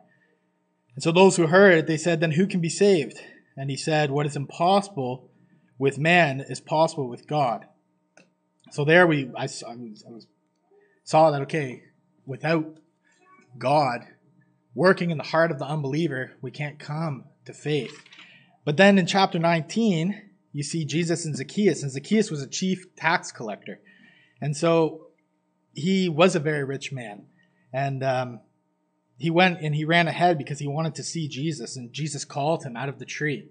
And 0.96 1.04
so 1.04 1.12
those 1.12 1.36
who 1.36 1.48
heard 1.48 1.80
it, 1.80 1.88
they 1.88 1.98
said, 1.98 2.20
Then 2.20 2.32
who 2.32 2.48
can 2.48 2.62
be 2.62 2.70
saved? 2.70 3.20
And 3.58 3.70
he 3.70 3.76
said, 3.76 4.12
What 4.12 4.26
is 4.26 4.36
impossible 4.36 5.30
with 5.78 5.98
man 5.98 6.41
is 6.41 6.62
possible 6.62 7.10
with 7.10 7.28
God. 7.28 7.65
So 8.72 8.86
there 8.86 9.08
we, 9.08 9.30
I, 9.36 9.43
I, 9.43 9.76
was, 9.76 10.03
I 10.08 10.12
was, 10.12 10.28
saw 11.03 11.32
that, 11.32 11.41
okay, 11.41 11.84
without 12.26 12.78
God 13.58 14.01
working 14.76 15.10
in 15.12 15.18
the 15.18 15.24
heart 15.24 15.51
of 15.51 15.60
the 15.60 15.66
unbeliever, 15.66 16.34
we 16.41 16.51
can't 16.51 16.80
come 16.80 17.26
to 17.45 17.53
faith. 17.53 18.03
But 18.64 18.78
then 18.78 18.97
in 18.97 19.05
chapter 19.05 19.39
19, 19.39 20.22
you 20.53 20.64
see 20.64 20.86
Jesus 20.86 21.26
and 21.26 21.36
Zacchaeus, 21.36 21.82
and 21.82 21.91
Zacchaeus 21.91 22.30
was 22.30 22.41
a 22.41 22.47
chief 22.47 22.95
tax 22.95 23.32
collector. 23.32 23.80
And 24.39 24.55
so 24.55 25.07
he 25.74 26.09
was 26.09 26.36
a 26.36 26.39
very 26.39 26.64
rich 26.64 26.91
man. 26.91 27.26
And 27.74 28.03
um, 28.03 28.39
he 29.18 29.30
went 29.30 29.62
and 29.62 29.74
he 29.74 29.86
ran 29.86 30.07
ahead 30.07 30.38
because 30.38 30.59
he 30.59 30.68
wanted 30.68 30.95
to 30.95 31.03
see 31.03 31.28
Jesus. 31.28 31.78
And 31.78 31.93
Jesus 31.93 32.26
called 32.26 32.64
him 32.64 32.76
out 32.76 32.89
of 32.89 32.99
the 32.99 33.05
tree 33.05 33.47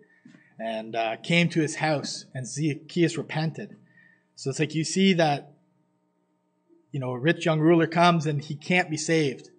and 0.58 0.94
uh, 0.94 1.16
came 1.16 1.48
to 1.48 1.60
his 1.60 1.76
house, 1.76 2.26
and 2.34 2.46
Zacchaeus 2.46 3.16
repented. 3.16 3.76
So 4.36 4.50
it's 4.50 4.58
like 4.58 4.74
you 4.74 4.84
see 4.84 5.14
that, 5.14 5.54
you 6.92 7.00
know, 7.00 7.12
a 7.12 7.18
rich 7.18 7.46
young 7.46 7.60
ruler 7.60 7.86
comes 7.86 8.26
and 8.26 8.42
he 8.42 8.54
can't 8.54 8.90
be 8.90 8.96
saved 8.96 9.49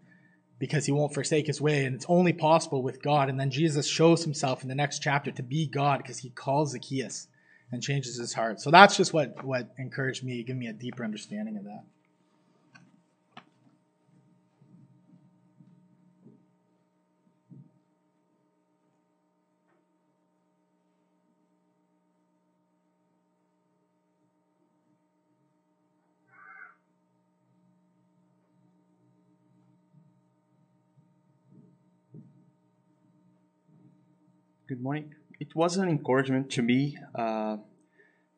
because 0.61 0.85
he 0.85 0.91
won't 0.91 1.11
forsake 1.11 1.47
his 1.47 1.59
way. 1.59 1.85
And 1.85 1.95
it's 1.95 2.05
only 2.07 2.33
possible 2.33 2.83
with 2.83 3.01
God. 3.01 3.29
And 3.29 3.39
then 3.39 3.49
Jesus 3.49 3.87
shows 3.87 4.23
himself 4.23 4.61
in 4.61 4.69
the 4.69 4.75
next 4.75 4.99
chapter 4.99 5.31
to 5.31 5.41
be 5.41 5.65
God 5.65 5.97
because 5.97 6.19
he 6.19 6.29
calls 6.29 6.73
Zacchaeus 6.73 7.27
and 7.71 7.81
changes 7.81 8.19
his 8.19 8.35
heart. 8.35 8.61
So 8.61 8.69
that's 8.69 8.95
just 8.95 9.11
what 9.11 9.43
what 9.43 9.73
encouraged 9.79 10.23
me, 10.23 10.43
give 10.43 10.55
me 10.55 10.67
a 10.67 10.73
deeper 10.73 11.03
understanding 11.03 11.57
of 11.57 11.63
that. 11.63 11.83
Morning. 34.81 35.13
It 35.39 35.55
was 35.55 35.77
an 35.77 35.87
encouragement 35.87 36.49
to 36.53 36.63
me, 36.63 36.97
uh, 37.13 37.57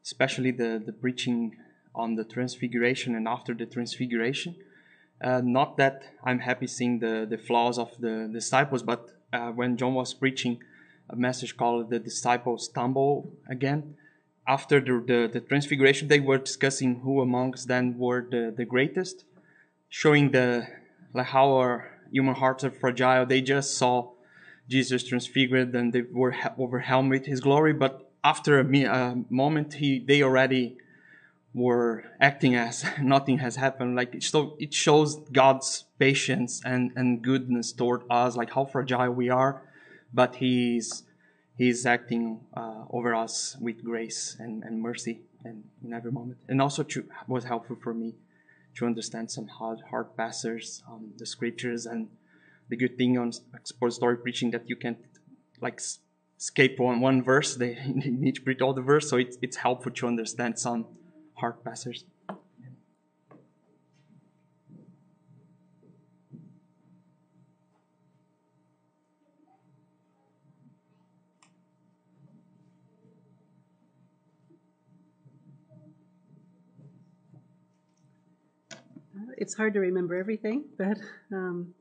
especially 0.04 0.52
the, 0.52 0.84
the 0.86 0.92
preaching 0.92 1.56
on 1.96 2.16
the 2.16 2.26
transfiguration 2.26 3.16
and 3.16 3.30
after 3.30 3.54
the 3.54 3.66
transfiguration. 3.66 4.58
Uh, 5.24 5.40
not 5.42 5.78
that 5.78 6.04
I'm 6.22 6.40
happy 6.40 6.68
seeing 6.68 7.00
the, 7.00 7.26
the 7.30 7.38
flaws 7.38 7.80
of 7.80 7.98
the 7.98 8.30
disciples, 8.30 8.84
but 8.84 9.08
uh, 9.32 9.52
when 9.52 9.78
John 9.78 9.94
was 9.94 10.14
preaching 10.14 10.62
a 11.10 11.16
message 11.16 11.56
called 11.56 11.90
The 11.90 12.00
Disciples 12.00 12.66
Stumble 12.66 13.32
Again, 13.50 13.96
after 14.46 14.82
the, 14.82 15.02
the, 15.08 15.30
the 15.32 15.40
transfiguration, 15.40 16.10
they 16.10 16.20
were 16.20 16.40
discussing 16.40 17.00
who 17.00 17.22
amongst 17.22 17.70
them 17.70 17.98
were 17.98 18.28
the, 18.30 18.54
the 18.54 18.66
greatest, 18.66 19.24
showing 19.88 20.32
the 20.32 20.68
like 21.14 21.28
how 21.28 21.54
our 21.54 22.00
human 22.12 22.36
hearts 22.36 22.66
are 22.66 22.72
fragile. 22.72 23.26
They 23.26 23.40
just 23.40 23.78
saw 23.78 24.10
Jesus 24.70 25.04
transfigured 25.04 25.76
and 25.76 25.94
they 25.94 26.02
were 26.02 26.36
overwhelmed 26.60 27.12
with 27.12 27.26
his 27.26 27.40
glory. 27.40 27.74
But 27.74 28.10
after 28.24 28.60
a, 28.60 28.84
a 28.86 29.24
moment, 29.30 29.74
he, 29.76 30.00
they 30.00 30.24
already 30.24 30.78
were 31.54 32.06
acting 32.20 32.56
as 32.56 32.86
nothing 33.02 33.40
has 33.40 33.56
happened. 33.56 33.96
Like 33.96 34.22
so, 34.22 34.56
it 34.60 34.74
shows 34.74 35.18
God's 35.32 35.86
patience 36.00 36.62
and, 36.66 36.92
and 36.96 37.22
goodness 37.22 37.72
toward 37.72 38.04
us, 38.10 38.36
like 38.36 38.54
how 38.54 38.66
fragile 38.66 39.12
we 39.12 39.30
are, 39.30 39.62
but 40.14 40.36
He's 40.36 41.04
He's 41.56 41.86
acting 41.86 42.40
uh, 42.58 42.86
over 42.90 43.14
us 43.14 43.56
with 43.62 43.84
grace 43.84 44.36
and, 44.40 44.64
and 44.64 44.82
mercy 44.82 45.22
and 45.44 45.64
in 45.84 45.94
every 45.94 46.12
moment. 46.12 46.40
And 46.48 46.60
also 46.60 46.82
to, 46.82 47.06
was 47.28 47.44
helpful 47.44 47.78
for 47.82 47.94
me 47.94 48.16
to 48.76 48.88
understand 48.88 49.30
some 49.30 49.48
hard 49.48 49.82
hard 49.92 50.18
passages, 50.18 50.82
um, 50.90 51.12
the 51.18 51.28
scriptures 51.28 51.86
and 51.86 52.08
the 52.74 52.88
good 52.88 52.98
thing 52.98 53.20
on 53.20 53.32
expository 53.54 54.18
preaching 54.18 54.50
that 54.50 54.68
you 54.68 54.76
can't 54.76 54.98
like 55.62 55.80
escape 56.40 56.80
on 56.80 57.02
one 57.02 57.22
verse. 57.22 57.56
They 57.62 57.76
need 58.24 58.36
to 58.36 58.42
preach 58.42 58.62
all 58.62 58.74
the 58.74 58.82
verse, 58.82 59.06
so 59.12 59.18
it's 59.18 59.38
it's 59.46 59.58
helpful 59.58 59.92
to 60.00 60.08
understand 60.08 60.58
some 60.58 60.80
hard 61.36 61.64
passages. 61.64 62.06
It's 79.38 79.56
hard 79.60 79.74
to 79.74 79.80
remember 79.80 80.16
everything, 80.16 80.66
but 80.78 80.98
um, 81.32 81.76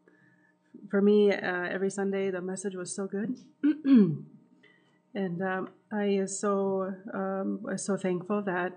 for 0.92 1.00
me, 1.00 1.32
uh, 1.32 1.64
every 1.70 1.88
Sunday 1.88 2.30
the 2.30 2.42
message 2.42 2.74
was 2.74 2.94
so 2.94 3.06
good, 3.06 3.34
and 3.62 5.42
um, 5.42 5.70
I 5.90 6.04
is 6.04 6.38
so 6.38 6.94
um, 7.14 7.66
so 7.76 7.96
thankful 7.96 8.42
that 8.42 8.74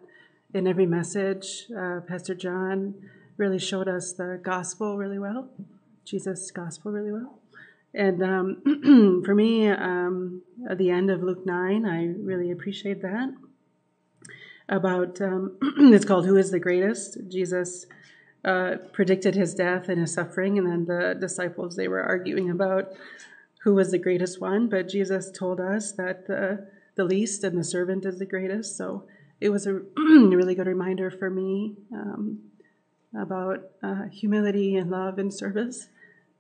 in 0.54 0.66
every 0.66 0.86
message, 0.86 1.66
uh, 1.78 2.00
Pastor 2.08 2.34
John 2.34 2.96
really 3.36 3.60
showed 3.60 3.90
us 3.90 4.14
the 4.14 4.40
gospel 4.42 4.96
really 4.96 5.20
well, 5.20 5.50
Jesus' 6.06 6.52
gospel 6.52 6.94
really 6.94 7.12
well. 7.12 7.38
And 7.94 8.24
um, 8.24 9.22
for 9.26 9.36
me, 9.36 9.68
um, 9.68 10.42
at 10.70 10.78
the 10.78 10.92
end 10.92 11.12
of 11.12 11.22
Luke 11.22 11.46
9, 11.46 11.86
I 11.86 12.14
really 12.24 12.50
appreciate 12.50 13.02
that. 13.02 13.36
About, 14.70 15.20
um, 15.20 15.58
it's 15.62 16.06
called 16.06 16.26
Who 16.26 16.38
is 16.38 16.50
the 16.50 16.60
Greatest? 16.60 17.18
Jesus 17.28 17.88
uh, 18.46 18.78
predicted 18.94 19.34
his 19.34 19.56
death 19.56 19.90
and 19.90 20.00
his 20.00 20.14
suffering, 20.14 20.60
and 20.60 20.68
then 20.68 20.86
the 20.86 21.18
disciples 21.20 21.76
they 21.76 21.88
were 21.88 22.04
arguing 22.04 22.52
about 22.52 22.94
who 23.64 23.74
was 23.74 23.90
the 23.90 23.98
greatest 23.98 24.40
one. 24.40 24.70
But 24.70 24.88
Jesus 24.88 25.32
told 25.32 25.60
us 25.60 25.92
that 25.94 26.28
the 26.28 26.68
the 26.96 27.04
least 27.04 27.44
and 27.44 27.58
the 27.58 27.64
servant 27.64 28.06
is 28.06 28.20
the 28.20 28.26
greatest. 28.26 28.78
So 28.78 29.06
it 29.42 29.50
was 29.50 29.66
a 29.66 29.74
really 29.98 30.56
good 30.56 30.68
reminder 30.68 31.10
for 31.10 31.30
me 31.30 31.76
um, 31.92 32.40
about 33.20 33.72
uh, 33.82 34.04
humility 34.12 34.76
and 34.76 34.92
love 34.92 35.18
and 35.18 35.34
service, 35.34 35.88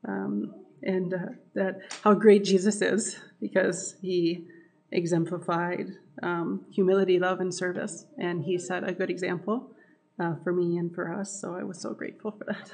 um, 0.07 0.53
and 0.83 1.11
uh, 1.11 1.17
that 1.55 1.79
how 2.03 2.13
great 2.13 2.43
Jesus 2.43 2.83
is 2.83 3.17
because 3.41 3.95
he 3.99 4.45
exemplified 4.91 5.87
um, 6.21 6.65
humility, 6.69 7.17
love, 7.17 7.39
and 7.41 7.53
service, 7.53 8.05
and 8.19 8.43
he 8.43 8.59
set 8.59 8.87
a 8.87 8.93
good 8.93 9.09
example 9.09 9.71
uh, 10.19 10.35
for 10.43 10.53
me 10.53 10.77
and 10.77 10.93
for 10.93 11.11
us. 11.11 11.39
So 11.39 11.55
I 11.55 11.63
was 11.63 11.79
so 11.79 11.93
grateful 11.93 12.31
for 12.31 12.45
that. 12.45 12.71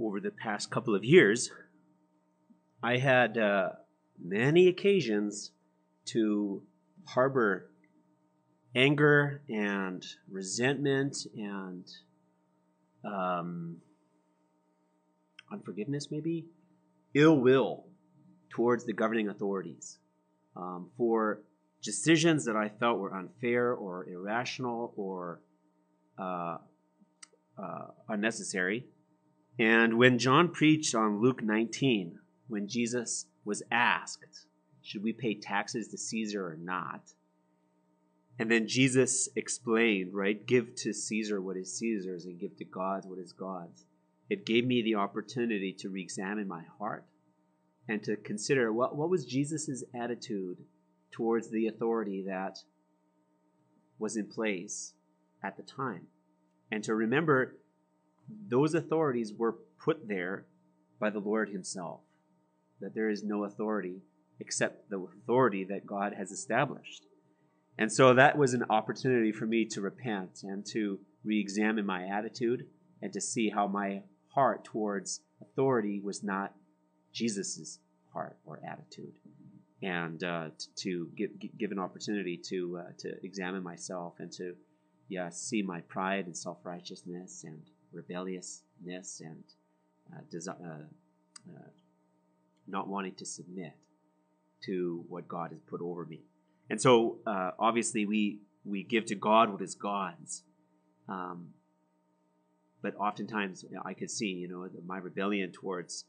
Over 0.00 0.20
the 0.20 0.30
past 0.30 0.70
couple 0.70 0.94
of 0.94 1.04
years, 1.04 1.50
I 2.82 2.98
had 2.98 3.36
uh, 3.36 3.70
many 4.22 4.68
occasions 4.68 5.50
to 6.06 6.62
harbor 7.04 7.70
anger 8.78 9.42
and 9.48 10.06
resentment 10.30 11.26
and 11.36 11.84
um, 13.04 13.76
unforgiveness, 15.50 16.08
maybe 16.12 16.46
ill 17.12 17.36
will 17.40 17.84
towards 18.50 18.84
the 18.86 18.92
governing 18.92 19.28
authorities 19.28 19.98
um, 20.56 20.90
for 20.96 21.40
decisions 21.82 22.44
that 22.44 22.54
I 22.54 22.68
felt 22.68 22.98
were 22.98 23.14
unfair 23.14 23.72
or 23.72 24.08
irrational 24.08 24.92
or 24.96 25.40
uh, 26.16 26.58
uh, 27.60 27.86
unnecessary. 28.08 28.86
And 29.58 29.98
when 29.98 30.20
John 30.20 30.50
preached 30.50 30.94
on 30.94 31.20
Luke 31.20 31.42
19, 31.42 32.16
when 32.46 32.68
Jesus 32.68 33.26
was 33.44 33.60
asked, 33.72 34.46
Should 34.82 35.02
we 35.02 35.12
pay 35.12 35.34
taxes 35.34 35.88
to 35.88 35.98
Caesar 35.98 36.46
or 36.46 36.56
not? 36.56 37.00
And 38.38 38.50
then 38.50 38.68
Jesus 38.68 39.28
explained, 39.34 40.14
right? 40.14 40.46
Give 40.46 40.74
to 40.76 40.92
Caesar 40.92 41.40
what 41.40 41.56
is 41.56 41.76
Caesar's 41.78 42.24
and 42.24 42.38
give 42.38 42.56
to 42.58 42.64
God 42.64 43.02
what 43.04 43.18
is 43.18 43.32
God's. 43.32 43.84
It 44.30 44.46
gave 44.46 44.66
me 44.66 44.82
the 44.82 44.94
opportunity 44.94 45.72
to 45.78 45.88
re 45.88 46.00
examine 46.00 46.46
my 46.46 46.62
heart 46.78 47.04
and 47.88 48.02
to 48.04 48.16
consider 48.16 48.72
what, 48.72 48.94
what 48.94 49.08
was 49.08 49.24
Jesus' 49.24 49.82
attitude 49.94 50.58
towards 51.10 51.50
the 51.50 51.66
authority 51.66 52.24
that 52.28 52.58
was 53.98 54.16
in 54.16 54.26
place 54.26 54.92
at 55.42 55.56
the 55.56 55.62
time. 55.62 56.06
And 56.70 56.84
to 56.84 56.94
remember 56.94 57.56
those 58.48 58.74
authorities 58.74 59.32
were 59.32 59.56
put 59.82 60.06
there 60.06 60.44
by 61.00 61.10
the 61.10 61.18
Lord 61.18 61.48
Himself, 61.48 62.00
that 62.80 62.94
there 62.94 63.08
is 63.08 63.24
no 63.24 63.44
authority 63.44 64.02
except 64.38 64.90
the 64.90 64.98
authority 64.98 65.64
that 65.64 65.86
God 65.86 66.14
has 66.16 66.30
established. 66.30 67.07
And 67.78 67.92
so 67.92 68.14
that 68.14 68.36
was 68.36 68.54
an 68.54 68.64
opportunity 68.70 69.30
for 69.30 69.46
me 69.46 69.64
to 69.66 69.80
repent 69.80 70.40
and 70.42 70.66
to 70.66 70.98
re 71.24 71.38
examine 71.40 71.86
my 71.86 72.06
attitude 72.06 72.66
and 73.02 73.12
to 73.12 73.20
see 73.20 73.48
how 73.48 73.68
my 73.68 74.02
heart 74.28 74.64
towards 74.64 75.20
authority 75.40 76.00
was 76.00 76.22
not 76.22 76.54
Jesus' 77.12 77.78
heart 78.12 78.36
or 78.44 78.60
attitude. 78.68 79.14
And 79.80 80.22
uh, 80.24 80.48
to 80.78 81.08
give, 81.16 81.30
give 81.56 81.70
an 81.70 81.78
opportunity 81.78 82.36
to, 82.48 82.80
uh, 82.80 82.92
to 82.98 83.24
examine 83.24 83.62
myself 83.62 84.14
and 84.18 84.32
to 84.32 84.54
yeah, 85.08 85.28
see 85.30 85.62
my 85.62 85.80
pride 85.82 86.26
and 86.26 86.36
self 86.36 86.58
righteousness 86.64 87.44
and 87.44 87.62
rebelliousness 87.92 89.22
and 89.24 89.44
uh, 90.12 90.20
desi- 90.32 90.48
uh, 90.48 90.84
uh, 91.54 91.68
not 92.66 92.88
wanting 92.88 93.14
to 93.14 93.24
submit 93.24 93.72
to 94.64 95.04
what 95.08 95.28
God 95.28 95.50
has 95.52 95.60
put 95.60 95.80
over 95.80 96.04
me. 96.04 96.20
And 96.70 96.80
so, 96.80 97.18
uh, 97.26 97.52
obviously, 97.58 98.06
we 98.06 98.40
we 98.64 98.82
give 98.82 99.06
to 99.06 99.14
God 99.14 99.50
what 99.50 99.62
is 99.62 99.74
God's. 99.74 100.42
Um, 101.08 101.48
but 102.82 102.94
oftentimes, 102.96 103.64
I 103.84 103.94
could 103.94 104.10
see, 104.10 104.26
you 104.26 104.48
know, 104.48 104.68
my 104.86 104.98
rebellion 104.98 105.50
towards 105.50 106.04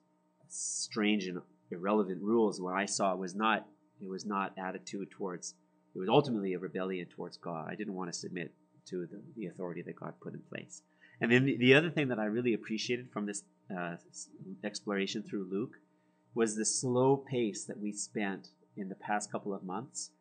strange 0.49 1.25
and 1.25 1.41
irrelevant 1.71 2.21
rules. 2.21 2.59
What 2.59 2.73
I 2.73 2.85
saw 2.85 3.15
was 3.15 3.35
not 3.35 3.65
it 4.01 4.09
was 4.09 4.25
not 4.25 4.53
attitude 4.57 5.11
towards 5.11 5.55
It 5.95 5.99
was 5.99 6.09
ultimately 6.09 6.53
a 6.53 6.59
rebellion 6.59 7.07
towards 7.07 7.37
God. 7.37 7.67
I 7.69 7.75
didn't 7.75 7.95
want 7.95 8.11
to 8.11 8.17
submit 8.17 8.53
to 8.87 9.05
the, 9.05 9.21
the 9.35 9.47
authority 9.47 9.81
that 9.83 9.95
God 9.95 10.13
put 10.21 10.33
in 10.33 10.41
place. 10.49 10.81
And 11.21 11.31
then 11.31 11.45
the, 11.45 11.57
the 11.57 11.73
other 11.73 11.89
thing 11.89 12.07
that 12.09 12.19
I 12.19 12.25
really 12.25 12.53
appreciated 12.53 13.11
from 13.11 13.25
this 13.25 13.43
uh, 13.75 13.95
exploration 14.63 15.21
through 15.23 15.47
Luke 15.51 15.75
was 16.33 16.55
the 16.55 16.65
slow 16.65 17.17
pace 17.17 17.65
that 17.65 17.79
we 17.79 17.91
spent 17.91 18.49
in 18.77 18.89
the 18.89 18.95
past 18.95 19.31
couple 19.31 19.53
of 19.53 19.63
months 19.63 20.11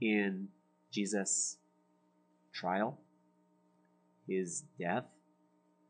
in 0.00 0.48
Jesus' 0.92 1.56
trial, 2.52 2.98
his 4.26 4.64
death, 4.78 5.04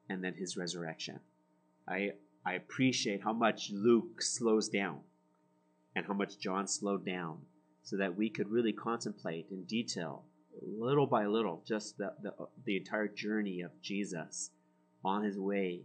and 0.08 0.22
then 0.22 0.34
his 0.34 0.56
resurrection. 0.56 1.20
I 1.88 2.12
I 2.44 2.54
appreciate 2.54 3.22
how 3.24 3.32
much 3.32 3.70
Luke 3.72 4.22
slows 4.22 4.68
down 4.68 5.00
and 5.96 6.06
how 6.06 6.14
much 6.14 6.38
John 6.38 6.68
slowed 6.68 7.04
down 7.04 7.38
so 7.82 7.96
that 7.96 8.16
we 8.16 8.30
could 8.30 8.48
really 8.48 8.72
contemplate 8.72 9.46
in 9.50 9.64
detail, 9.64 10.24
little 10.62 11.06
by 11.08 11.26
little, 11.26 11.64
just 11.66 11.98
the, 11.98 12.12
the, 12.22 12.32
the 12.64 12.76
entire 12.76 13.08
journey 13.08 13.62
of 13.62 13.70
Jesus 13.82 14.50
on 15.04 15.24
his 15.24 15.36
way 15.36 15.82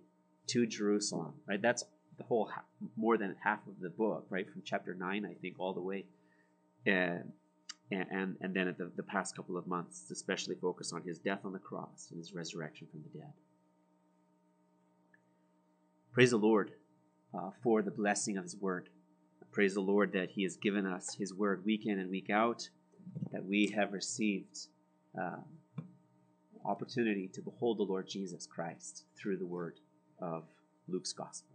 to 0.47 0.67
Jerusalem, 0.67 1.33
right? 1.47 1.61
That's 1.61 1.83
the 2.17 2.23
whole, 2.23 2.51
more 2.95 3.17
than 3.17 3.35
half 3.43 3.65
of 3.67 3.79
the 3.79 3.89
book, 3.89 4.27
right? 4.29 4.47
From 4.47 4.61
chapter 4.63 4.93
9, 4.93 5.25
I 5.25 5.33
think, 5.41 5.55
all 5.57 5.73
the 5.73 5.81
way. 5.81 6.05
And, 7.91 8.05
and, 8.09 8.37
and 8.41 8.53
then 8.53 8.67
at 8.67 8.77
the, 8.77 8.89
the 8.95 9.03
past 9.03 9.35
couple 9.35 9.57
of 9.57 9.67
months, 9.67 10.09
especially 10.11 10.55
focus 10.55 10.93
on 10.93 11.01
his 11.03 11.19
death 11.19 11.41
on 11.43 11.51
the 11.51 11.59
cross 11.59 12.07
and 12.09 12.17
his 12.17 12.33
resurrection 12.33 12.87
from 12.89 13.01
the 13.03 13.19
dead. 13.19 13.33
Praise 16.13 16.31
the 16.31 16.37
Lord 16.37 16.71
uh, 17.33 17.51
for 17.61 17.81
the 17.81 17.91
blessing 17.91 18.37
of 18.37 18.43
his 18.43 18.55
word. 18.55 18.89
Praise 19.51 19.73
the 19.73 19.81
Lord 19.81 20.13
that 20.13 20.31
He 20.31 20.43
has 20.43 20.55
given 20.55 20.85
us 20.85 21.13
His 21.15 21.33
word 21.33 21.65
week 21.65 21.85
in 21.85 21.99
and 21.99 22.09
week 22.09 22.29
out, 22.29 22.69
that 23.33 23.43
we 23.43 23.67
have 23.75 23.91
received 23.91 24.67
uh, 25.21 25.41
opportunity 26.63 27.27
to 27.33 27.41
behold 27.41 27.77
the 27.77 27.83
Lord 27.83 28.07
Jesus 28.07 28.47
Christ 28.47 29.03
through 29.17 29.37
the 29.37 29.45
word 29.45 29.79
of 30.21 30.45
Luke's 30.87 31.11
gospel. 31.11 31.50